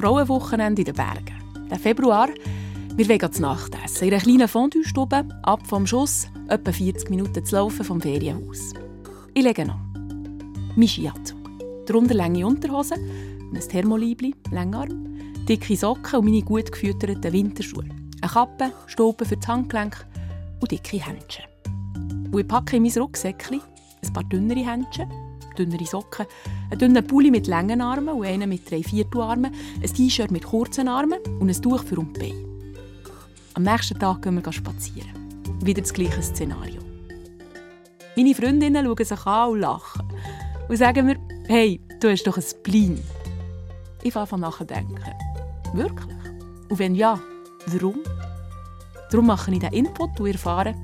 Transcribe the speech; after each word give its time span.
Frauenwochenende 0.00 0.80
in 0.80 0.86
den 0.86 0.94
Bergen. 0.94 1.68
Der 1.70 1.78
Februar, 1.78 2.28
wir 2.96 3.06
wollen 3.06 3.32
zu 3.32 3.42
Nacht 3.42 3.76
essen. 3.84 4.08
In 4.08 4.14
einer 4.14 4.22
kleinen 4.22 4.48
Fondue-Stube, 4.48 5.28
ab 5.42 5.66
vom 5.66 5.86
Schuss, 5.86 6.26
etwa 6.48 6.72
40 6.72 7.10
Minuten 7.10 7.44
zu 7.44 7.56
laufen 7.56 7.84
vom 7.84 8.00
Ferienhaus. 8.00 8.72
Ich 9.34 9.44
lege 9.44 9.66
noch. 9.66 9.78
Mein 10.74 10.88
Skianzug. 10.88 11.38
Darunter 11.84 12.14
lange 12.14 12.46
Unterhosen, 12.46 12.98
ein 13.54 13.60
Thermolibli, 13.60 14.34
Längarm, 14.50 15.18
dicke 15.46 15.76
Socken 15.76 16.20
und 16.20 16.24
meine 16.24 16.40
gut 16.40 16.72
gefütterten 16.72 17.32
Winterschuhe. 17.32 17.84
Eine 18.22 18.30
Kappe, 18.30 18.72
Stolpen 18.86 19.26
für 19.26 19.36
das 19.36 19.48
Handgelenk 19.48 20.06
und 20.62 20.70
dicke 20.70 21.04
Händchen. 21.04 21.44
Und 22.32 22.40
ich 22.40 22.48
packe 22.48 22.76
in 22.76 22.84
mein 22.84 22.92
Rucksäckchen 22.92 23.60
ein 24.02 24.12
paar 24.14 24.24
dünnere 24.24 24.64
Händchen, 24.64 25.10
dünnere 25.64 25.86
Socken, 25.86 26.26
einen 26.70 26.78
dünnen 26.78 27.06
Pulli 27.06 27.30
mit 27.30 27.46
langen 27.46 27.80
Armen 27.80 28.14
und 28.14 28.26
einen 28.26 28.48
mit 28.48 28.70
drei 28.70 28.82
Viertelarmen, 28.82 29.52
ein 29.82 29.94
T-Shirt 29.94 30.30
mit 30.30 30.44
kurzen 30.44 30.88
Armen 30.88 31.20
und 31.38 31.48
ein 31.48 31.62
Tuch 31.62 31.84
für 31.84 31.98
um 31.98 32.12
die. 32.12 32.34
Am 33.54 33.62
nächsten 33.62 33.98
Tag 33.98 34.22
gehen 34.22 34.42
wir 34.42 34.52
spazieren. 34.52 35.10
Wieder 35.62 35.82
das 35.82 35.92
gleiche 35.92 36.22
Szenario. 36.22 36.80
Meine 38.16 38.34
Freundinnen 38.34 38.86
schauen 38.86 39.04
sich 39.04 39.26
an 39.26 39.50
und 39.50 39.60
lachen 39.60 40.08
und 40.68 40.76
sagen 40.76 41.06
mir, 41.06 41.16
hey, 41.46 41.80
du 42.00 42.10
hast 42.10 42.26
doch 42.26 42.36
ein 42.36 42.42
Spleen. 42.42 43.00
Ich 44.02 44.12
fange 44.12 44.32
an 44.32 44.40
nachzudenken. 44.40 44.98
Wirklich? 45.74 46.16
Und 46.68 46.78
wenn 46.78 46.94
ja, 46.94 47.20
warum? 47.66 48.00
Darum 49.10 49.26
mache 49.26 49.50
ich 49.50 49.58
diesen 49.58 49.74
Input 49.74 50.20
und 50.20 50.26
erfahre, 50.26 50.74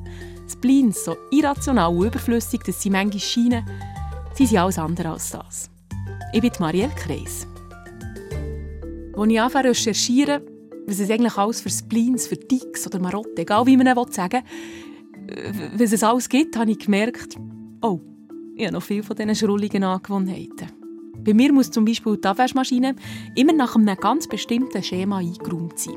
Spleens 0.48 1.04
so 1.04 1.16
irrational 1.30 1.94
und 1.94 2.06
überflüssig, 2.06 2.62
dass 2.62 2.82
sie 2.82 2.90
manchmal 2.90 3.20
scheinen, 3.20 3.64
sie 4.36 4.46
sind 4.46 4.58
alles 4.58 4.78
andere 4.78 5.10
als 5.10 5.30
das. 5.30 5.70
Ich 6.32 6.40
bin 6.40 6.52
Marielle 6.58 6.92
Kreis. 6.94 7.46
Als 9.16 9.30
ich 9.30 9.40
anfange 9.40 9.72
zu 9.72 9.88
recherchieren, 9.88 10.42
was 10.86 11.00
es 11.00 11.10
eigentlich 11.10 11.36
alles 11.36 11.60
für 11.60 11.70
Spleens, 11.70 12.26
für 12.26 12.38
Ticks 12.38 12.86
oder 12.86 12.98
Marotte, 12.98 13.42
egal 13.42 13.66
wie 13.66 13.76
man 13.76 13.86
es 13.86 14.14
sagen 14.14 14.42
will, 15.26 15.70
was 15.78 15.92
es 15.92 16.02
alles 16.02 16.28
gibt, 16.28 16.56
habe 16.56 16.70
ich 16.70 16.78
gemerkt, 16.78 17.36
oh, 17.82 18.00
ich 18.54 18.64
habe 18.64 18.74
noch 18.74 18.82
viele 18.82 19.02
von 19.02 19.16
diesen 19.16 19.34
schrulligen 19.34 19.84
Angewohnheiten. 19.84 20.68
Bei 21.18 21.34
mir 21.34 21.52
muss 21.52 21.70
zum 21.70 21.84
Beispiel 21.84 22.16
die 22.16 22.28
Abwaschmaschine 22.28 22.94
immer 23.34 23.52
nach 23.52 23.74
einem 23.74 23.96
ganz 23.96 24.28
bestimmten 24.28 24.82
Schema 24.82 25.18
eingeräumt 25.18 25.78
sein. 25.78 25.96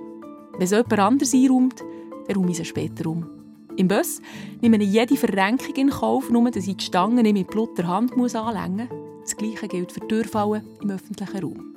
Wenn 0.54 0.64
es 0.64 0.72
jemand 0.72 1.00
anders 1.00 1.34
einräumt, 1.34 1.84
dann 2.28 2.36
räume 2.36 2.52
ich 2.52 2.58
sie 2.58 2.66
später 2.66 3.08
um. 3.10 3.39
Im 3.80 3.88
Bus 3.88 4.22
nehme 4.62 4.76
ich 4.84 4.92
jede 4.92 5.16
Verrenkung 5.16 5.74
in 5.76 5.90
Kauf, 5.90 6.30
nur 6.30 6.52
dass 6.52 6.68
ich 6.68 6.76
die 6.76 6.84
Stangen 6.84 7.24
nicht 7.24 7.32
mit 7.32 7.48
Blut 7.48 7.78
der 7.78 7.88
Hand 7.88 8.12
anlängen 8.12 8.90
muss. 8.90 9.24
Das 9.24 9.38
Gleiche 9.38 9.70
gilt 9.70 9.94
für 9.94 10.06
Türfallen 10.06 10.64
im 10.82 10.90
öffentlichen 10.90 11.40
Raum. 11.40 11.76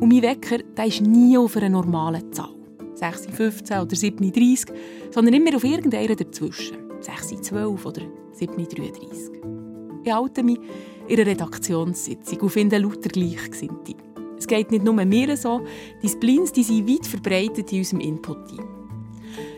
Und 0.00 0.08
mein 0.08 0.22
Wecker 0.22 0.64
der 0.74 0.86
ist 0.86 1.02
nie 1.02 1.36
auf 1.36 1.54
einer 1.58 1.68
normalen 1.68 2.32
Zahl. 2.32 2.54
6.15 2.96 3.82
oder 3.82 3.94
7.30, 3.94 4.72
sondern 5.10 5.34
immer 5.34 5.54
auf 5.54 5.64
irgendeiner 5.64 6.16
dazwischen. 6.16 6.78
6.12 7.02 7.84
oder 7.84 8.02
7.33. 8.34 10.04
Ich 10.04 10.10
halte 10.12 10.42
mich 10.42 10.58
in 11.06 11.16
einer 11.20 11.26
Redaktionssitzung 11.26 12.40
und 12.40 12.48
finde 12.48 12.78
lauter 12.78 13.10
Gleichgesinnte. 13.10 13.92
Es 14.38 14.46
geht 14.46 14.70
nicht 14.70 14.86
nur 14.86 14.94
mir 14.94 15.36
so, 15.36 15.60
die 16.02 16.08
Spleens 16.08 16.50
die 16.50 16.62
sind 16.62 16.88
weit 16.88 17.06
verbreitet 17.06 17.70
in 17.72 17.80
unserem 17.80 18.00
Input-Team. 18.00 18.81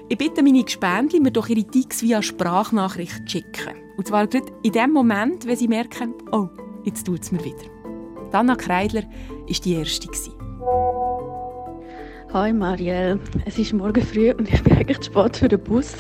Ich 0.06 0.18
bitte 0.18 0.42
meine 0.42 0.62
Gespendli, 0.62 1.18
mir 1.18 1.30
doch 1.30 1.48
ihre 1.48 1.64
Ticks 1.64 2.02
via 2.02 2.20
Sprachnachricht 2.20 3.26
zu 3.26 3.38
schicken. 3.38 3.74
Und 3.96 4.06
zwar 4.06 4.26
gerade 4.26 4.52
in 4.62 4.72
dem 4.72 4.92
Moment, 4.92 5.46
wenn 5.46 5.56
sie 5.56 5.66
merken, 5.66 6.12
oh, 6.30 6.48
jetzt 6.84 7.06
tut 7.06 7.22
es 7.22 7.32
mir 7.32 7.42
wieder. 7.42 7.64
Dana 8.30 8.54
Kreidler 8.54 9.04
war 9.04 9.60
die 9.64 9.74
Erste. 9.74 10.08
Hi 12.34 12.52
Marielle, 12.52 13.18
es 13.46 13.58
ist 13.58 13.72
morgen 13.72 14.02
früh 14.02 14.32
und 14.32 14.52
ich 14.52 14.62
bin 14.62 14.76
eigentlich 14.76 15.00
zu 15.00 15.10
spät 15.10 15.38
für 15.38 15.48
den 15.48 15.62
Bus. 15.62 15.94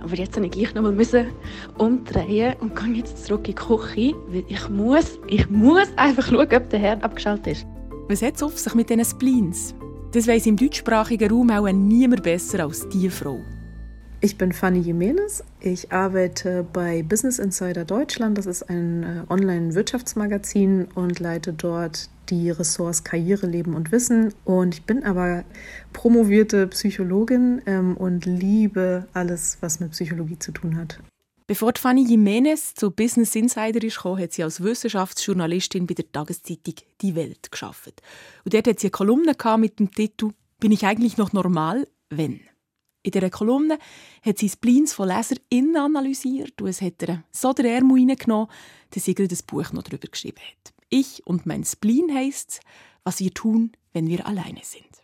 Aber 0.00 0.14
jetzt 0.14 0.38
musste 0.38 0.44
ich 0.44 0.50
gleich 0.52 0.74
noch 0.74 0.82
mal 0.82 1.26
umdrehen 1.78 2.54
und 2.60 2.76
gehe 2.76 2.94
jetzt 2.94 3.24
zurück 3.24 3.48
in 3.48 3.54
die 3.54 3.62
Küche, 3.62 4.14
weil 4.28 4.44
ich 4.46 4.68
muss, 4.68 5.18
ich 5.26 5.50
muss 5.50 5.88
einfach 5.96 6.28
schauen, 6.28 6.54
ob 6.54 6.70
der 6.70 6.78
Herd 6.78 7.02
abgeschaltet 7.02 7.46
ist. 7.48 7.66
Was 8.08 8.22
hat 8.22 8.36
es 8.36 8.42
auf 8.44 8.56
sich 8.56 8.74
mit 8.74 8.90
diesen 8.90 9.04
Spleens? 9.04 9.74
Das 10.12 10.26
weiss 10.26 10.44
im 10.46 10.56
deutschsprachigen 10.56 11.30
Raum 11.30 11.50
auch 11.50 11.70
niemand 11.70 12.24
besser 12.24 12.64
als 12.64 12.88
diese 12.88 13.12
Frau. 13.12 13.44
Ich 14.20 14.36
bin 14.36 14.52
Fanny 14.52 14.80
Jimenez. 14.80 15.44
Ich 15.60 15.92
arbeite 15.92 16.66
bei 16.72 17.04
Business 17.04 17.38
Insider 17.38 17.84
Deutschland. 17.84 18.36
Das 18.36 18.46
ist 18.46 18.64
ein 18.68 19.04
äh, 19.04 19.32
Online-Wirtschaftsmagazin 19.32 20.88
und 20.96 21.20
leite 21.20 21.52
dort 21.52 22.10
die 22.28 22.50
Ressorts 22.50 23.04
Karriere, 23.04 23.46
Leben 23.46 23.74
und 23.74 23.92
Wissen. 23.92 24.34
Und 24.44 24.74
ich 24.74 24.82
bin 24.82 25.04
aber 25.04 25.44
promovierte 25.92 26.66
Psychologin 26.66 27.62
ähm, 27.66 27.96
und 27.96 28.26
liebe 28.26 29.06
alles, 29.14 29.58
was 29.60 29.78
mit 29.78 29.92
Psychologie 29.92 30.40
zu 30.40 30.50
tun 30.50 30.76
hat. 30.76 30.98
Bevor 31.50 31.72
Fanny 31.76 32.04
Jimenez 32.04 32.74
zu 32.74 32.92
Business 32.92 33.34
Insider 33.34 33.80
gekommen, 33.80 34.22
hat 34.22 34.32
sie 34.32 34.44
als 34.44 34.62
Wissenschaftsjournalistin 34.62 35.84
bei 35.84 35.94
der 35.94 36.12
Tageszeitung 36.12 36.74
Die 37.00 37.16
Welt 37.16 37.50
geschafft. 37.50 38.00
Und 38.44 38.54
dort 38.54 38.68
hat 38.68 38.78
sie 38.78 38.86
eine 38.86 38.92
Kolumne 38.92 39.34
mit 39.58 39.80
dem 39.80 39.90
Titel 39.90 40.30
«Bin 40.60 40.70
ich 40.70 40.86
eigentlich 40.86 41.16
noch 41.16 41.32
normal? 41.32 41.88
Wenn?» 42.08 42.38
In 43.02 43.10
dieser 43.10 43.30
Kolumne 43.30 43.80
hat 44.22 44.38
sie 44.38 44.48
Spleens 44.48 44.92
von 44.92 45.08
LeserInnen 45.08 45.76
analysiert 45.76 46.62
und 46.62 46.68
es 46.68 46.80
hat 46.80 47.02
ihr 47.02 47.24
so 47.32 47.52
der 47.52 47.64
Ärmel 47.64 48.08
reingenommen, 48.08 48.46
dass 48.90 49.06
sie 49.06 49.14
das 49.14 49.42
Buch 49.42 49.72
noch 49.72 49.82
darüber 49.82 50.06
geschrieben 50.06 50.38
hat. 50.38 50.72
«Ich 50.88 51.26
und 51.26 51.46
mein 51.46 51.64
Spleen» 51.64 52.14
heisst 52.14 52.60
«Was 53.02 53.18
wir 53.18 53.34
tun, 53.34 53.72
wenn 53.92 54.06
wir 54.06 54.24
alleine 54.24 54.60
sind». 54.62 54.99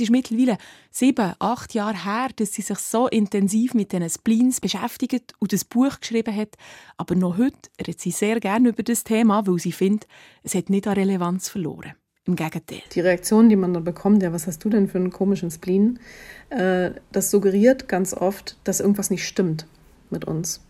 Es 0.00 0.04
ist 0.04 0.12
mittlerweile 0.12 0.56
sieben, 0.90 1.34
acht 1.38 1.74
Jahre 1.74 2.06
her, 2.06 2.28
dass 2.34 2.54
sie 2.54 2.62
sich 2.62 2.78
so 2.78 3.06
intensiv 3.08 3.74
mit 3.74 3.92
diesen 3.92 4.08
Spleens 4.08 4.58
beschäftigt 4.58 5.34
und 5.40 5.52
das 5.52 5.66
Buch 5.66 6.00
geschrieben 6.00 6.34
hat. 6.34 6.56
Aber 6.96 7.14
noch 7.14 7.36
heute 7.36 7.68
redet 7.78 8.00
sie 8.00 8.10
sehr 8.10 8.40
gerne 8.40 8.70
über 8.70 8.82
das 8.82 9.04
Thema, 9.04 9.46
weil 9.46 9.58
sie 9.58 9.72
findet, 9.72 10.08
es 10.42 10.54
hat 10.54 10.70
nicht 10.70 10.86
an 10.86 10.94
Relevanz 10.94 11.50
verloren. 11.50 11.92
Im 12.24 12.34
Gegenteil. 12.34 12.80
Die 12.94 13.00
Reaktion, 13.00 13.50
die 13.50 13.56
man 13.56 13.74
da 13.74 13.80
bekommt, 13.80 14.22
ja, 14.22 14.32
was 14.32 14.46
hast 14.46 14.64
du 14.64 14.70
denn 14.70 14.88
für 14.88 14.96
einen 14.96 15.10
komischen 15.10 15.50
Spleen, 15.50 15.98
äh, 16.48 16.92
das 17.12 17.30
suggeriert 17.30 17.86
ganz 17.86 18.14
oft, 18.14 18.56
dass 18.64 18.80
irgendwas 18.80 19.10
nicht 19.10 19.26
stimmt 19.26 19.66
mit 20.08 20.24
uns. 20.24 20.62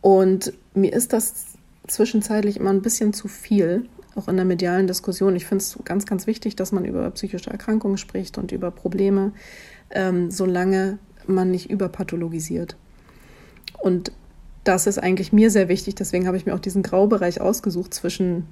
Und 0.00 0.54
mir 0.72 0.94
ist 0.94 1.12
das 1.12 1.58
zwischenzeitlich 1.88 2.56
immer 2.56 2.70
ein 2.70 2.80
bisschen 2.80 3.12
zu 3.12 3.28
viel, 3.28 3.86
auch 4.16 4.28
in 4.28 4.36
der 4.36 4.44
medialen 4.44 4.86
Diskussion. 4.86 5.36
Ich 5.36 5.46
finde 5.46 5.62
es 5.62 5.78
ganz, 5.84 6.06
ganz 6.06 6.26
wichtig, 6.26 6.56
dass 6.56 6.72
man 6.72 6.84
über 6.84 7.10
psychische 7.10 7.50
Erkrankungen 7.50 7.98
spricht 7.98 8.38
und 8.38 8.52
über 8.52 8.70
Probleme, 8.70 9.32
ähm, 9.90 10.30
solange 10.30 10.98
man 11.26 11.50
nicht 11.50 11.70
überpathologisiert. 11.70 12.76
Und 13.78 14.12
das 14.64 14.86
ist 14.86 14.98
eigentlich 14.98 15.32
mir 15.32 15.50
sehr 15.50 15.68
wichtig. 15.68 15.94
Deswegen 15.94 16.26
habe 16.26 16.36
ich 16.36 16.46
mir 16.46 16.54
auch 16.54 16.60
diesen 16.60 16.82
Graubereich 16.82 17.40
ausgesucht 17.40 17.94
zwischen 17.94 18.46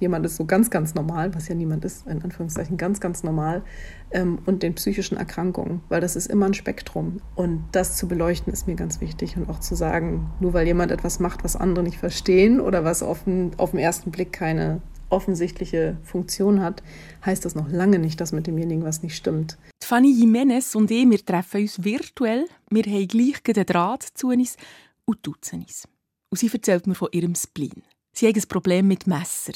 jemand 0.00 0.26
ist 0.26 0.36
so 0.36 0.44
ganz, 0.44 0.70
ganz 0.70 0.94
normal, 0.94 1.34
was 1.34 1.48
ja 1.48 1.54
niemand 1.54 1.84
ist, 1.84 2.06
in 2.06 2.22
Anführungszeichen 2.22 2.76
ganz, 2.76 3.00
ganz 3.00 3.22
normal, 3.22 3.62
ähm, 4.10 4.38
und 4.46 4.62
den 4.62 4.74
psychischen 4.74 5.16
Erkrankungen, 5.16 5.80
weil 5.88 6.00
das 6.00 6.16
ist 6.16 6.26
immer 6.26 6.46
ein 6.46 6.54
Spektrum. 6.54 7.20
Und 7.34 7.64
das 7.72 7.96
zu 7.96 8.08
beleuchten 8.08 8.52
ist 8.52 8.66
mir 8.66 8.74
ganz 8.74 9.00
wichtig 9.00 9.36
und 9.36 9.48
auch 9.48 9.60
zu 9.60 9.74
sagen, 9.74 10.30
nur 10.40 10.52
weil 10.52 10.66
jemand 10.66 10.92
etwas 10.92 11.20
macht, 11.20 11.44
was 11.44 11.56
andere 11.56 11.84
nicht 11.84 11.98
verstehen 11.98 12.60
oder 12.60 12.84
was 12.84 13.02
auf 13.02 13.24
den, 13.24 13.52
auf 13.58 13.72
den 13.72 13.80
ersten 13.80 14.10
Blick 14.10 14.32
keine 14.32 14.80
offensichtliche 15.08 15.98
Funktion 16.02 16.60
hat, 16.60 16.82
heißt 17.24 17.44
das 17.44 17.54
noch 17.54 17.70
lange 17.70 17.98
nicht, 17.98 18.20
dass 18.20 18.32
mit 18.32 18.46
demjenigen 18.46 18.82
was 18.82 19.02
nicht 19.02 19.14
stimmt. 19.14 19.58
Fanny 19.84 20.10
Jimenez 20.10 20.74
und 20.74 20.90
ich, 20.90 21.08
wir 21.08 21.24
treffen 21.24 21.60
uns 21.62 21.84
virtuell. 21.84 22.46
Wir 22.70 22.84
haben 22.84 23.08
gleich 23.08 23.42
den 23.42 23.66
Draht 23.66 24.02
zu 24.14 24.28
uns 24.28 24.56
und 25.04 25.18
duzen 25.26 25.60
uns. 25.60 25.86
Und 26.30 26.38
sie 26.38 26.50
erzählt 26.50 26.86
mir 26.86 26.94
von 26.94 27.08
ihrem 27.12 27.34
Spleen. 27.34 27.82
Sie 28.14 28.26
haben 28.26 28.36
ein 28.36 28.48
Problem 28.48 28.88
mit 28.88 29.06
Messer. 29.06 29.54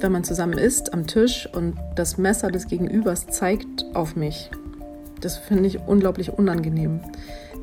Wenn 0.00 0.12
man 0.12 0.24
zusammen 0.24 0.58
isst 0.58 0.92
am 0.92 1.06
Tisch 1.06 1.48
und 1.52 1.76
das 1.94 2.18
Messer 2.18 2.50
des 2.50 2.66
Gegenübers 2.66 3.28
zeigt 3.28 3.84
auf 3.94 4.16
mich, 4.16 4.50
das 5.20 5.38
finde 5.38 5.68
ich 5.68 5.78
unglaublich 5.78 6.32
unangenehm. 6.32 7.00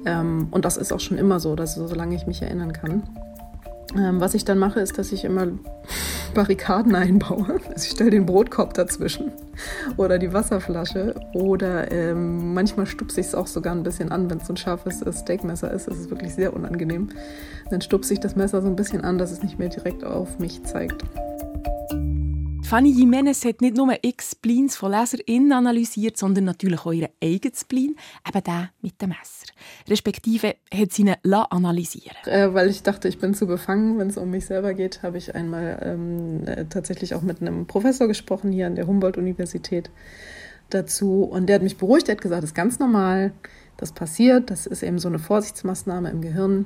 Ähm, 0.06 0.48
und 0.52 0.64
das 0.64 0.78
ist 0.78 0.94
auch 0.94 1.02
schon 1.02 1.18
immer 1.18 1.42
so, 1.42 1.56
dass, 1.56 1.76
solange 1.76 2.16
ich 2.16 2.26
mich 2.26 2.42
erinnern 2.42 2.72
kann. 2.72 3.04
Ähm, 3.98 4.22
was 4.22 4.34
ich 4.34 4.46
dann 4.46 4.58
mache, 4.58 4.80
ist, 4.80 4.98
dass 4.98 5.12
ich 5.12 5.26
immer 5.26 5.48
Barrikaden 6.34 6.96
einbaue. 6.96 7.60
Also 7.70 7.72
ich 7.76 7.92
stelle 7.92 8.12
den 8.12 8.26
Brotkorb 8.26 8.74
dazwischen 8.74 9.32
oder 9.98 10.20
die 10.20 10.34
Wasserflasche 10.34 11.16
oder 11.34 11.92
ähm, 11.92 12.54
manchmal 12.54 12.86
stupse 12.86 13.22
ich 13.22 13.28
es 13.28 13.36
auch 13.36 13.48
sogar 13.48 13.74
ein 13.74 13.84
bisschen 13.84 14.12
an, 14.12 14.30
wenn 14.30 14.40
es 14.40 14.48
so 14.48 14.54
ein 14.54 14.58
scharfes 14.58 15.04
Steakmesser 15.22 15.72
ist. 15.72 15.88
Das 15.88 15.98
ist 15.98 16.10
wirklich 16.10 16.34
sehr 16.34 16.54
unangenehm. 16.54 17.10
Dann 17.70 17.82
stupse 17.82 18.14
ich 18.14 18.20
das 18.20 18.36
Messer 18.36 18.62
so 18.62 18.68
ein 18.68 18.76
bisschen 18.76 19.04
an, 19.04 19.18
dass 19.18 19.32
es 19.32 19.44
nicht 19.44 19.60
mehr 19.60 19.70
direkt 19.70 20.04
auf 20.04 20.40
mich 20.40 20.64
zeigt. 20.64 21.04
Fanny 22.74 22.90
Jimenez 22.90 23.46
hat 23.46 23.62
nicht 23.62 23.78
nur 23.78 23.94
x 24.02 24.32
Spleens 24.32 24.76
von 24.76 24.90
LeserInnen 24.90 25.52
analysiert, 25.52 26.18
sondern 26.18 26.46
natürlich 26.46 26.80
auch 26.80 26.92
ihren 26.92 27.12
eigenen 27.22 27.54
Spleen, 27.54 27.96
eben 28.28 28.44
den 28.44 28.70
mit 28.82 29.00
dem 29.00 29.10
Messer. 29.10 29.54
Respektive 29.88 30.56
hat 30.74 30.92
sie 30.92 31.04
ihn 31.04 31.16
analysieren 31.52 32.18
äh, 32.26 32.52
Weil 32.52 32.72
ich 32.72 32.82
dachte, 32.82 33.08
ich 33.08 33.20
bin 33.20 33.36
zu 33.36 33.46
befangen, 33.46 34.00
wenn 34.00 34.08
es 34.08 34.18
um 34.18 34.32
mich 34.32 34.48
selber 34.48 34.74
geht, 34.74 35.04
habe 35.04 35.20
ich 35.20 35.36
einmal 35.36 35.78
ähm, 35.84 36.48
äh, 36.48 36.66
tatsächlich 36.66 37.14
auch 37.14 37.22
mit 37.22 37.42
einem 37.42 37.68
Professor 37.68 38.08
gesprochen 38.08 38.52
hier 38.52 38.66
an 38.66 38.74
der 38.74 38.88
Humboldt-Universität 38.88 39.92
dazu. 40.72 41.26
Und 41.26 41.50
der 41.50 41.58
hat 41.58 41.62
mich 41.62 41.78
beruhigt, 41.78 42.10
er 42.10 42.16
hat 42.16 42.22
gesagt, 42.22 42.42
das 42.42 42.50
ist 42.50 42.56
ganz 42.56 42.80
normal, 42.80 43.34
das 43.78 43.92
passiert, 43.92 44.50
das 44.50 44.66
ist 44.66 44.82
eben 44.82 44.98
so 44.98 45.10
eine 45.10 45.20
Vorsichtsmaßnahme 45.20 46.10
im 46.10 46.22
Gehirn, 46.22 46.66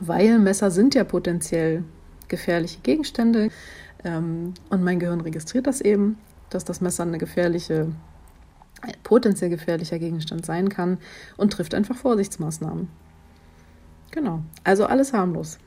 weil 0.00 0.38
Messer 0.38 0.70
sind 0.70 0.94
ja 0.94 1.02
potenziell 1.02 1.82
gefährliche 2.28 2.78
Gegenstände. 2.82 3.50
Ähm, 4.04 4.54
und 4.70 4.82
mein 4.82 5.00
Gehirn 5.00 5.20
registriert 5.20 5.66
das 5.66 5.80
eben, 5.80 6.18
dass 6.50 6.64
das 6.64 6.80
Messer 6.80 7.02
eine 7.02 7.18
gefährliche, 7.18 7.92
ein 8.82 8.94
potenziell 9.02 9.50
gefährlicher 9.50 9.98
Gegenstand 9.98 10.46
sein 10.46 10.68
kann 10.68 10.98
und 11.36 11.52
trifft 11.52 11.74
einfach 11.74 11.96
Vorsichtsmaßnahmen. 11.96 12.88
Genau, 14.10 14.42
also 14.64 14.86
alles 14.86 15.12
harmlos. 15.12 15.58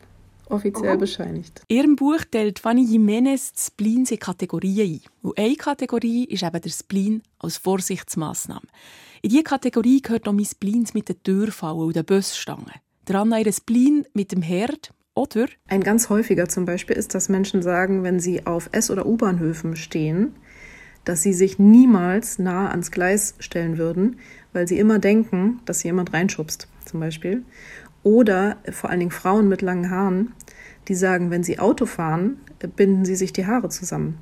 Offiziell 0.52 0.98
bescheinigt. 0.98 1.62
In 1.70 1.78
ihrem 1.78 1.96
Buch 1.96 2.20
teilt 2.30 2.60
Fanny 2.60 2.84
Jimenez 2.84 3.54
die 3.54 3.62
Spleens 3.62 4.12
in 4.12 4.20
Kategorien 4.20 5.00
ein. 5.00 5.02
Und 5.22 5.38
eine 5.38 5.56
Kategorie 5.56 6.26
ist 6.26 6.44
eben 6.44 6.62
der 6.62 6.70
Spleen 6.70 7.24
als 7.40 7.56
Vorsichtsmaßnahme. 7.58 8.68
In 9.22 9.30
diese 9.30 9.44
Kategorie 9.44 10.02
gehört 10.02 10.28
auch 10.28 10.34
mein 10.34 10.44
Spleens 10.44 10.94
mit 10.94 11.08
den 11.08 11.24
Türfallen 11.24 11.80
und 11.80 11.96
den 11.96 12.06
Busstangen. 12.06 12.74
Der 13.08 13.16
Anna 13.16 13.40
ihre 13.40 13.54
Spleen 13.54 14.06
mit 14.14 14.34
dem 14.34 14.42
Herd 14.42 14.92
oder? 15.22 15.46
Ein 15.68 15.82
ganz 15.82 16.10
häufiger 16.10 16.50
zum 16.50 16.66
Beispiel 16.66 16.96
ist, 16.96 17.14
dass 17.14 17.30
Menschen 17.30 17.62
sagen, 17.62 18.02
wenn 18.02 18.20
sie 18.20 18.48
auf 18.48 18.70
S- 18.72 18.90
oder 18.90 19.06
U-Bahnhöfen 19.06 19.76
stehen, 19.76 20.34
dass 21.06 21.22
sie 21.22 21.34
sich 21.34 21.60
niemals 21.60 22.40
nah 22.40 22.72
ans 22.72 22.90
Gleis 22.90 23.36
stellen 23.38 23.78
würden, 23.78 24.18
weil 24.52 24.68
sie 24.68 24.80
immer 24.80 24.98
denken, 24.98 25.60
dass 25.66 25.84
jemand 25.84 26.12
reinschubst, 26.12 26.68
zum 26.86 27.00
Beispiel. 27.00 27.44
Oder 28.02 28.58
vor 28.72 28.90
allen 28.90 29.00
Dingen 29.00 29.12
Frauen 29.12 29.48
mit 29.48 29.62
langen 29.62 29.92
Haaren, 29.92 30.34
die 30.88 30.96
sagen, 30.96 31.30
wenn 31.30 31.44
sie 31.44 31.60
Auto 31.60 31.86
fahren, 31.86 32.38
binden 32.76 33.06
sie 33.06 33.16
sich 33.16 33.32
die 33.32 33.46
Haare 33.46 33.70
zusammen. 33.70 34.18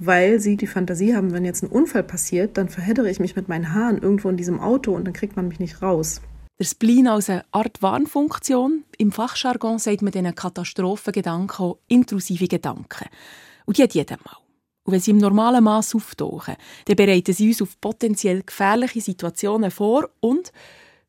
Weil 0.00 0.40
sie 0.40 0.56
die 0.56 0.66
Fantasie 0.66 1.14
haben, 1.14 1.32
wenn 1.32 1.44
jetzt 1.44 1.62
ein 1.62 1.70
Unfall 1.70 2.02
passiert, 2.02 2.58
dann 2.58 2.68
verheddere 2.68 3.08
ich 3.08 3.20
mich 3.20 3.36
mit 3.36 3.48
meinen 3.48 3.72
Haaren 3.72 3.98
irgendwo 3.98 4.28
in 4.28 4.36
diesem 4.36 4.58
Auto 4.58 4.92
und 4.92 5.04
dann 5.04 5.14
kriegt 5.14 5.36
man 5.36 5.46
mich 5.46 5.60
nicht 5.60 5.82
raus. 5.82 6.20
Der 6.62 6.68
Spleen 6.68 7.08
als 7.08 7.28
eine 7.28 7.44
Art 7.50 7.82
Warnfunktion. 7.82 8.84
Im 8.96 9.10
Fachjargon 9.10 9.80
sagt 9.80 10.00
man 10.00 10.12
diesen 10.12 10.32
Katastrophengedanken 10.32 11.66
auch 11.66 11.78
intrusive 11.88 12.46
Gedanken. 12.46 13.08
Und 13.66 13.78
die 13.78 13.82
hat 13.82 13.94
jeder 13.94 14.16
mal. 14.24 14.36
Und 14.84 14.92
wenn 14.92 15.00
sie 15.00 15.10
im 15.10 15.18
normalen 15.18 15.64
Maß 15.64 15.96
auftauchen, 15.96 16.54
dann 16.84 16.94
bereiten 16.94 17.34
sie 17.34 17.48
uns 17.48 17.62
auf 17.62 17.80
potenziell 17.80 18.44
gefährliche 18.44 19.00
Situationen 19.00 19.72
vor 19.72 20.08
und 20.20 20.52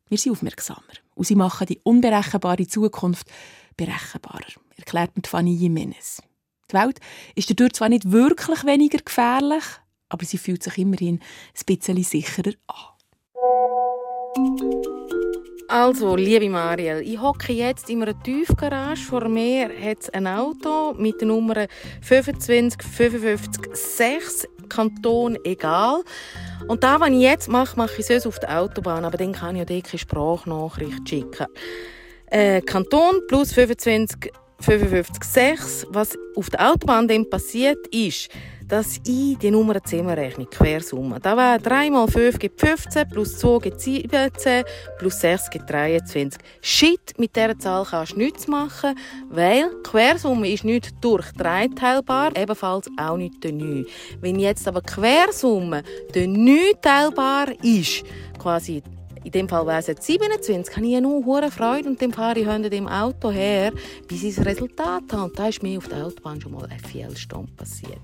wir 0.08 0.18
sind 0.18 0.32
aufmerksamer. 0.32 0.80
Und 1.14 1.28
sie 1.28 1.36
machen 1.36 1.68
die 1.68 1.78
unberechenbare 1.84 2.66
Zukunft 2.66 3.28
berechenbarer, 3.76 4.40
erklärt 4.76 5.12
Fanny 5.24 5.54
Jimenez. 5.54 6.20
Die 6.68 6.74
Welt 6.74 6.98
ist 7.36 7.48
dadurch 7.48 7.74
zwar 7.74 7.90
nicht 7.90 8.10
wirklich 8.10 8.64
weniger 8.64 8.98
gefährlich, 8.98 9.62
aber 10.08 10.24
sie 10.24 10.38
fühlt 10.38 10.64
sich 10.64 10.78
immerhin 10.78 11.20
ein 11.20 11.64
bisschen 11.64 12.02
sicherer 12.02 12.54
an. 12.66 14.82
Also, 15.74 16.14
liebe 16.14 16.48
Mariel, 16.48 17.02
ich 17.04 17.20
hocke 17.20 17.52
jetzt 17.52 17.90
in 17.90 18.00
einer 18.00 18.16
Tiefgarage. 18.22 19.02
Vor 19.02 19.28
mir 19.28 19.68
hat 19.68 20.02
es 20.02 20.10
ein 20.10 20.24
Auto 20.28 20.94
mit 20.96 21.20
der 21.20 21.26
Nummer 21.26 21.66
25 22.00 22.80
55 22.80 23.74
6, 23.74 24.48
Kanton 24.68 25.36
egal. 25.42 26.04
Und 26.68 26.84
da, 26.84 27.00
was 27.00 27.08
ich 27.08 27.22
jetzt 27.22 27.48
mache, 27.48 27.76
mache 27.76 27.94
ich 27.98 28.08
es 28.08 28.24
auf 28.24 28.38
der 28.38 28.60
Autobahn, 28.60 29.04
aber 29.04 29.16
dann 29.16 29.32
kann 29.32 29.56
ich 29.56 29.68
ja 29.68 29.80
keine 29.80 29.98
Sprachnachricht 29.98 31.08
schicken. 31.08 31.46
Äh, 32.26 32.60
Kanton 32.60 33.26
plus 33.26 33.52
25 33.52 34.30
55 34.60 35.24
6. 35.24 35.86
Was 35.90 36.16
auf 36.36 36.50
der 36.50 36.70
Autobahn 36.70 37.08
dann 37.08 37.28
passiert 37.28 37.78
ist, 37.88 38.28
dass 38.66 38.96
ich 39.06 39.36
die 39.38 39.50
Nummer 39.50 39.82
zusammenrechne, 39.82 40.46
Quersumme. 40.46 41.20
Da 41.20 41.36
wäre 41.36 41.58
3 41.60 41.90
mal 41.90 42.08
5 42.08 42.38
gibt 42.38 42.60
15, 42.60 43.08
plus 43.08 43.38
2 43.38 43.58
gibt 43.58 43.80
17, 43.80 44.64
plus 44.98 45.20
6 45.20 45.50
gibt 45.50 45.70
23. 45.70 46.40
Shit, 46.62 47.18
mit 47.18 47.36
dieser 47.36 47.58
Zahl 47.58 47.84
kannst 47.84 48.12
du 48.12 48.18
nichts 48.18 48.48
machen, 48.48 48.96
weil 49.28 49.70
Quersumme 49.82 50.50
ist 50.50 50.64
nicht 50.64 50.92
durch 51.02 51.30
3 51.32 51.68
teilbar, 51.68 52.34
ebenfalls 52.36 52.88
auch 52.96 53.16
nicht 53.16 53.42
durch 53.44 53.54
9. 53.54 53.86
Wenn 54.20 54.38
jetzt 54.38 54.66
aber 54.66 54.80
Quersumme 54.80 55.82
durch 56.12 56.26
9 56.26 56.56
teilbar 56.80 57.48
ist, 57.62 58.04
quasi 58.38 58.82
in 59.24 59.30
dem 59.30 59.48
Fall 59.48 59.66
wäre 59.66 59.78
es 59.78 59.86
jetzt 59.86 60.06
27, 60.06 60.76
habe 60.76 60.86
ich 60.86 61.00
nur 61.00 61.24
hohe 61.24 61.50
Freude 61.50 61.88
und 61.88 62.00
dann 62.00 62.12
fahre 62.12 62.38
ich 62.38 62.48
hinter 62.48 62.70
dem 62.70 62.86
Auto 62.86 63.30
her, 63.30 63.72
bis 64.06 64.22
ich 64.22 64.36
das 64.36 64.44
Resultat 64.46 65.04
habe. 65.12 65.24
Und 65.24 65.38
da 65.38 65.48
ist 65.48 65.62
mir 65.62 65.78
auf 65.78 65.88
der 65.88 66.06
Autobahn 66.06 66.40
schon 66.40 66.52
mal 66.52 66.66
eine 66.66 66.78
Fehlstunde 66.78 67.50
passiert. 67.56 68.00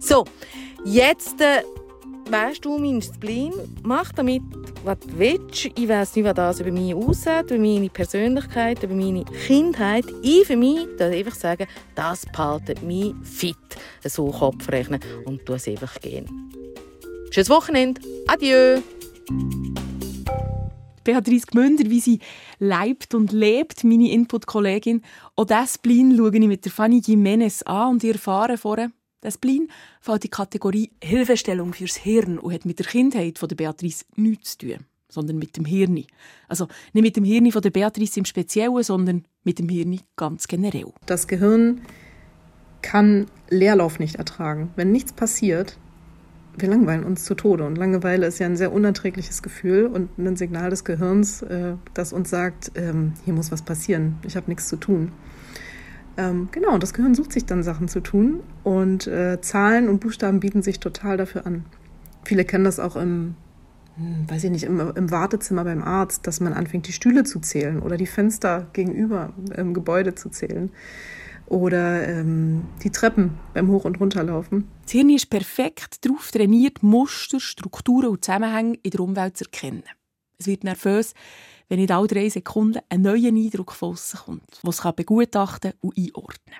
So, 0.00 0.24
jetzt 0.84 1.40
äh, 1.40 1.62
weißt 2.30 2.64
du 2.64 2.78
mein 2.78 3.00
Spleen. 3.00 3.52
Mach 3.82 4.12
damit, 4.12 4.42
was 4.84 4.98
du 5.00 5.18
willst. 5.18 5.66
Ich 5.66 5.88
weiß 5.88 6.16
nicht, 6.16 6.24
was 6.24 6.34
das 6.34 6.60
über 6.60 6.72
mich 6.72 6.94
aussieht, 6.94 7.50
über 7.50 7.58
meine 7.58 7.88
Persönlichkeit, 7.88 8.82
über 8.82 8.94
meine 8.94 9.24
Kindheit. 9.46 10.04
Ich 10.22 10.46
für 10.46 10.56
mich 10.56 10.80
darf 10.98 11.14
einfach 11.14 11.34
sagen, 11.34 11.66
das 11.94 12.26
behaltet 12.26 12.82
mich 12.82 13.14
fit. 13.22 13.56
So 14.04 14.26
Kopf 14.30 14.68
rechnen 14.68 15.00
und 15.24 15.46
tu 15.46 15.54
es 15.54 15.68
einfach 15.68 16.00
gehen. 16.00 16.26
Schönes 17.30 17.50
Wochenende. 17.50 18.00
Adieu. 18.26 18.80
Beatrice 21.06 21.46
Gmünder, 21.46 21.88
wie 21.88 22.00
sie 22.00 22.18
lebt 22.58 23.14
und 23.14 23.30
lebt, 23.32 23.84
meine 23.84 24.10
Input-Kollegin. 24.10 25.02
Auch 25.36 25.44
das 25.44 25.74
Spleen 25.74 26.16
schaue 26.16 26.34
ich 26.34 26.46
mit 26.46 26.64
der 26.64 26.72
Fanny 26.72 26.98
Jimenez 26.98 27.62
an 27.62 27.92
und 27.92 28.04
ich 28.04 28.12
erfahre 28.12 28.58
vorher, 28.58 28.90
das 29.20 29.34
Spleen 29.34 29.68
fällt 30.00 30.16
in 30.16 30.20
die 30.22 30.30
Kategorie 30.30 30.90
Hilfestellung 31.02 31.72
fürs 31.74 31.96
Hirn 31.96 32.38
und 32.38 32.52
hat 32.52 32.64
mit 32.64 32.80
der 32.80 32.86
Kindheit 32.86 33.38
von 33.38 33.48
der 33.48 33.54
Beatrice 33.54 34.04
nichts 34.16 34.58
zu 34.58 34.66
tun, 34.66 34.78
sondern 35.08 35.38
mit 35.38 35.56
dem 35.56 35.64
Hirn. 35.64 36.04
Also 36.48 36.66
nicht 36.92 37.02
mit 37.02 37.16
dem 37.16 37.24
Hirn 37.24 37.52
von 37.52 37.62
der 37.62 37.70
Beatrice 37.70 38.18
im 38.18 38.24
Speziellen, 38.24 38.82
sondern 38.82 39.24
mit 39.44 39.60
dem 39.60 39.68
Hirn 39.68 40.00
ganz 40.16 40.48
generell. 40.48 40.92
Das 41.06 41.28
Gehirn 41.28 41.82
kann 42.82 43.26
Leerlauf 43.48 44.00
nicht 44.00 44.16
ertragen. 44.16 44.72
Wenn 44.74 44.90
nichts 44.90 45.12
passiert, 45.12 45.78
wir 46.58 46.68
langweilen 46.68 47.04
uns 47.04 47.24
zu 47.24 47.34
Tode. 47.34 47.64
Und 47.64 47.76
Langeweile 47.76 48.26
ist 48.26 48.38
ja 48.38 48.46
ein 48.46 48.56
sehr 48.56 48.72
unerträgliches 48.72 49.42
Gefühl 49.42 49.86
und 49.86 50.18
ein 50.18 50.36
Signal 50.36 50.70
des 50.70 50.84
Gehirns, 50.84 51.42
äh, 51.42 51.74
das 51.94 52.12
uns 52.12 52.30
sagt, 52.30 52.72
ähm, 52.74 53.12
hier 53.24 53.34
muss 53.34 53.52
was 53.52 53.62
passieren, 53.62 54.16
ich 54.26 54.36
habe 54.36 54.48
nichts 54.48 54.68
zu 54.68 54.76
tun. 54.76 55.12
Ähm, 56.16 56.48
genau, 56.50 56.72
und 56.72 56.82
das 56.82 56.94
Gehirn 56.94 57.14
sucht 57.14 57.32
sich 57.32 57.44
dann 57.44 57.62
Sachen 57.62 57.88
zu 57.88 58.00
tun 58.00 58.40
und 58.64 59.06
äh, 59.06 59.40
Zahlen 59.42 59.88
und 59.88 60.00
Buchstaben 60.00 60.40
bieten 60.40 60.62
sich 60.62 60.80
total 60.80 61.16
dafür 61.16 61.46
an. 61.46 61.64
Viele 62.24 62.44
kennen 62.44 62.64
das 62.64 62.80
auch 62.80 62.96
im, 62.96 63.34
hm, 63.96 64.28
weiß 64.28 64.44
ich 64.44 64.50
nicht, 64.50 64.64
im, 64.64 64.80
im 64.80 65.10
Wartezimmer 65.10 65.64
beim 65.64 65.82
Arzt, 65.82 66.26
dass 66.26 66.40
man 66.40 66.54
anfängt, 66.54 66.88
die 66.88 66.92
Stühle 66.92 67.24
zu 67.24 67.40
zählen 67.40 67.80
oder 67.80 67.98
die 67.98 68.06
Fenster 68.06 68.66
gegenüber 68.72 69.34
im 69.54 69.74
Gebäude 69.74 70.14
zu 70.14 70.30
zählen 70.30 70.70
oder 71.46 72.06
ähm, 72.08 72.64
die 72.82 72.90
Treppen 72.90 73.38
beim 73.54 73.68
Hoch- 73.68 73.84
und 73.84 74.00
Runterlaufen. 74.00 74.68
Das 74.82 74.92
Hirn 74.92 75.10
ist 75.10 75.30
perfekt 75.30 76.04
darauf 76.04 76.30
trainiert, 76.30 76.82
Muster, 76.82 77.40
Strukturen 77.40 78.08
und 78.08 78.24
Zusammenhänge 78.24 78.78
in 78.82 78.90
der 78.90 79.00
Umwelt 79.00 79.36
zu 79.36 79.44
erkennen. 79.44 79.84
Es 80.38 80.46
wird 80.46 80.64
nervös, 80.64 81.14
wenn 81.68 81.80
nicht 81.80 81.90
alle 81.90 82.06
drei 82.06 82.28
Sekunden 82.28 82.80
ein 82.88 83.02
neuer 83.02 83.28
Eindruck 83.28 83.80
außen 83.80 84.20
kommt, 84.20 84.62
den 84.62 84.70
es 84.70 84.92
begutachten 84.94 85.72
und 85.80 85.96
einordnen. 85.96 86.56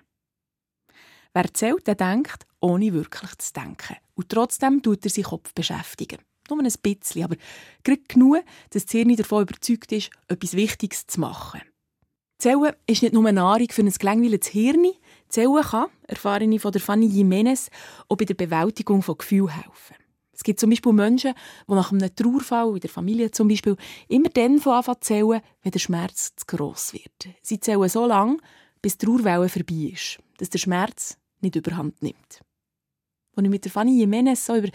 Wer 1.35 1.53
zählt, 1.53 1.87
der 1.87 1.97
denkt, 1.97 2.47
ohne 2.61 2.93
wirklich 2.95 3.37
zu 3.39 3.53
denken. 3.53 3.97
Und 4.15 4.31
trotzdem 4.31 4.83
tut 4.83 5.05
er 5.05 5.11
sich 5.11 5.27
Kopf 5.27 5.53
beschäftigen. 5.53 6.19
Nur 6.49 6.61
ein 6.61 6.73
bisschen, 6.83 7.25
aber 7.25 7.37
gerade 7.85 8.03
genug, 8.09 8.39
dass 8.71 8.85
das 8.85 8.93
Hirn 8.93 9.15
davon 9.17 9.43
überzeugt 9.43 9.93
ist, 9.93 10.11
etwas 10.29 10.55
Wichtiges 10.55 11.07
zu 11.07 11.21
machen. 11.21 11.61
Zellen 12.39 12.75
ist 12.87 13.03
nicht 13.03 13.15
nur 13.15 13.31
Nahrung 13.33 13.69
für 13.71 13.83
ein 13.83 13.91
gelangweiltes 13.91 14.49
Hirn. 14.49 14.87
Zellen 15.29 15.63
kann, 15.63 15.89
erfahre 16.07 16.45
ich 16.45 16.61
von 16.61 16.73
der 16.73 16.81
Fanny 16.81 17.07
Jimenez, 17.07 17.71
auch 18.09 18.17
bei 18.17 18.27
der 18.27 18.35
Bewältigung 18.35 19.03
von 19.03 19.17
Gefühlen 19.17 19.49
helfen. 19.49 19.97
Es 20.33 20.45
gibt 20.45 20.61
zum 20.61 20.69
Beispiel 20.69 20.93
Menschen, 20.93 21.33
die 21.67 21.73
nach 21.73 21.93
einem 21.93 22.15
Trauerfall, 22.15 22.75
in 22.75 22.81
der 22.81 22.91
Familie 22.91 23.31
zum 23.31 23.49
Beispiel, 23.49 23.77
immer 24.09 24.29
dann 24.29 24.59
von 24.59 24.75
anfangen 24.75 25.01
zu 25.01 25.07
zählen, 25.09 25.41
wenn 25.63 25.73
der 25.73 25.79
Schmerz 25.79 26.37
zu 26.37 26.45
gross 26.47 26.93
wird. 26.93 27.35
Sie 27.41 27.59
zählen 27.59 27.89
so 27.89 28.05
lange, 28.05 28.37
bis 28.83 28.99
die 28.99 29.07
Trauerwelle 29.07 29.49
vorbei 29.49 29.93
ist, 29.95 30.19
dass 30.37 30.51
der 30.51 30.59
Schmerz 30.59 31.17
nicht 31.41 31.57
überhand 31.57 32.03
nimmt. 32.03 32.43
Als 33.35 33.45
ich 33.45 33.51
mit 33.51 33.65
der 33.65 33.73
Fanny 33.73 33.99
Jimenez 33.99 34.45
so 34.45 34.57
über 34.57 34.69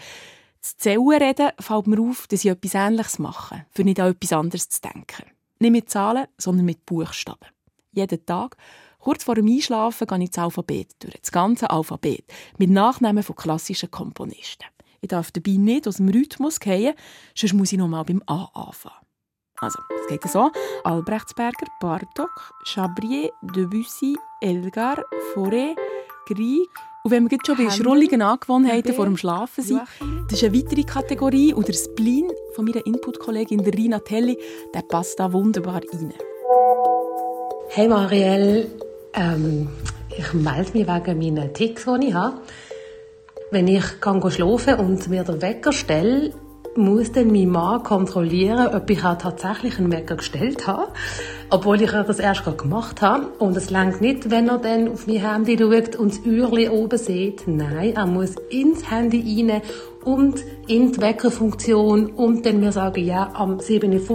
das 0.60 0.76
Zählen 0.78 1.08
rede, 1.08 1.54
fällt 1.60 1.86
mir 1.86 2.00
auf, 2.00 2.26
dass 2.26 2.44
ich 2.44 2.50
etwas 2.50 2.74
Ähnliches 2.74 3.20
mache, 3.20 3.64
für 3.70 3.84
nicht 3.84 4.00
an 4.00 4.10
etwas 4.10 4.32
anderes 4.32 4.68
zu 4.68 4.80
denken. 4.80 5.31
Nicht 5.62 5.70
mit 5.70 5.90
Zahlen, 5.90 6.26
sondern 6.38 6.66
mit 6.66 6.84
Buchstaben. 6.84 7.46
Jeden 7.92 8.26
Tag 8.26 8.56
Kurz 8.98 9.24
vor 9.24 9.34
dem 9.34 9.48
Einschlafen 9.48 10.06
gehe 10.06 10.22
ich 10.22 10.30
das 10.30 10.44
Alphabet 10.44 10.94
durch, 11.00 11.20
das 11.20 11.32
ganze 11.32 11.68
Alphabet, 11.70 12.24
mit 12.58 12.70
Nachnamen 12.70 13.24
von 13.24 13.34
klassischen 13.34 13.90
Komponisten. 13.90 14.66
Ich 15.00 15.08
darf 15.08 15.32
dabei 15.32 15.56
nicht 15.56 15.88
aus 15.88 15.96
dem 15.96 16.08
Rhythmus 16.08 16.60
gehen, 16.60 16.94
sonst 17.34 17.54
muss 17.54 17.72
ich 17.72 17.78
nochmal 17.78 18.04
beim 18.04 18.22
A 18.26 18.44
anfangen. 18.54 18.94
Also, 19.58 19.80
es 20.00 20.06
geht 20.08 20.22
so. 20.30 20.52
Albrechtsberger, 20.84 21.66
Bartok, 21.80 22.52
Chabrier, 22.64 23.30
Debussy, 23.42 24.16
Elgar, 24.40 25.04
Fauré, 25.34 25.74
Grieg. 26.26 26.70
Und 27.04 27.10
wenn 27.10 27.24
wir 27.24 27.32
jetzt 27.32 27.48
schon 27.48 27.56
bei 27.56 27.68
schrulligen 27.68 28.22
Angewohnheiten 28.22 28.94
vor 28.94 29.06
dem 29.06 29.16
Schlafen 29.16 29.64
sind, 29.64 29.80
das 30.28 30.40
ist 30.40 30.44
eine 30.44 30.56
weitere 30.56 30.84
Kategorie 30.84 31.52
und 31.52 31.66
der 31.66 31.72
Spleen 31.72 32.30
von 32.54 32.64
meiner 32.64 32.86
Input-Kollegin 32.86 33.58
Rina 33.58 33.98
Telli, 33.98 34.38
der 34.72 34.82
passt 34.82 35.18
da 35.18 35.32
wunderbar 35.32 35.80
rein. 35.92 36.14
Hey 37.70 37.88
Marielle, 37.88 38.68
ähm, 39.14 39.68
ich 40.16 40.32
melde 40.32 40.78
mich 40.78 40.86
wegen 40.86 41.18
meinen 41.18 41.52
Ticks, 41.52 41.86
die 41.86 42.06
ich 42.06 42.14
habe. 42.14 42.36
Wenn 43.50 43.66
ich 43.66 44.00
schlafen 44.30 44.78
und 44.78 45.08
mir 45.08 45.24
den 45.24 45.42
Wecker 45.42 45.72
stelle, 45.72 46.32
muss 46.76 47.12
dann 47.12 47.30
mein 47.30 47.48
Mann 47.48 47.82
kontrollieren, 47.82 48.74
ob 48.74 48.88
ich 48.88 49.00
tatsächlich 49.00 49.78
einen 49.78 49.92
Wecker 49.92 50.16
gestellt 50.16 50.66
habe, 50.66 50.88
obwohl 51.50 51.80
ich 51.82 51.90
das 51.90 52.18
erst 52.18 52.44
gerade 52.44 52.56
gemacht 52.56 53.02
habe. 53.02 53.26
Und 53.38 53.56
es 53.56 53.70
längt 53.70 54.00
nicht, 54.00 54.30
wenn 54.30 54.48
er 54.48 54.58
dann 54.58 54.88
auf 54.88 55.06
mein 55.06 55.16
Handy 55.16 55.58
schaut 55.58 55.96
und 55.96 56.12
das 56.12 56.20
Uhrli 56.26 56.68
oben 56.68 56.98
sieht. 56.98 57.46
Nein, 57.46 57.94
er 57.94 58.06
muss 58.06 58.36
ins 58.50 58.90
Handy 58.90 59.46
rein 59.46 59.62
und 60.04 60.42
in 60.66 60.92
die 60.92 61.00
Weckerfunktion 61.00 62.06
und 62.06 62.46
dann 62.46 62.60
mir 62.60 62.72
sagen, 62.72 63.04
ja, 63.04 63.30
am 63.34 63.58
7.15 63.58 64.10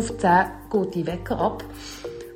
Uhr 0.74 0.84
geht 0.84 0.96
die 0.96 1.08
Wecker 1.08 1.40
ab. 1.40 1.64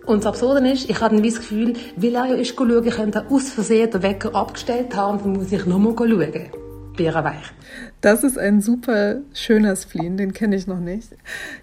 Und 0.05 0.19
das 0.19 0.27
Absurde 0.27 0.67
ist, 0.71 0.89
ich 0.89 0.99
habe 0.99 1.21
das 1.21 1.35
Gefühl, 1.35 1.73
weil 1.95 2.15
er 2.15 2.25
ja 2.27 2.35
ist 2.35 2.55
schauen, 2.55 2.85
ich 2.85 2.95
könnte 2.95 3.25
aus 3.29 3.51
Versehen 3.51 3.91
den 3.91 4.03
Wecker 4.03 4.35
abgestellt 4.35 4.95
haben, 4.95 5.19
dann 5.19 5.33
muss 5.33 5.51
ich 5.51 5.65
nochmal 5.65 5.95
schauen. 5.97 6.70
Bärenweich. 6.95 7.53
Das 8.01 8.23
ist 8.23 8.37
ein 8.37 8.61
super 8.61 9.17
schöner 9.33 9.75
Spleen, 9.75 10.17
den 10.17 10.33
kenne 10.33 10.55
ich 10.55 10.67
noch 10.67 10.79
nicht. 10.79 11.09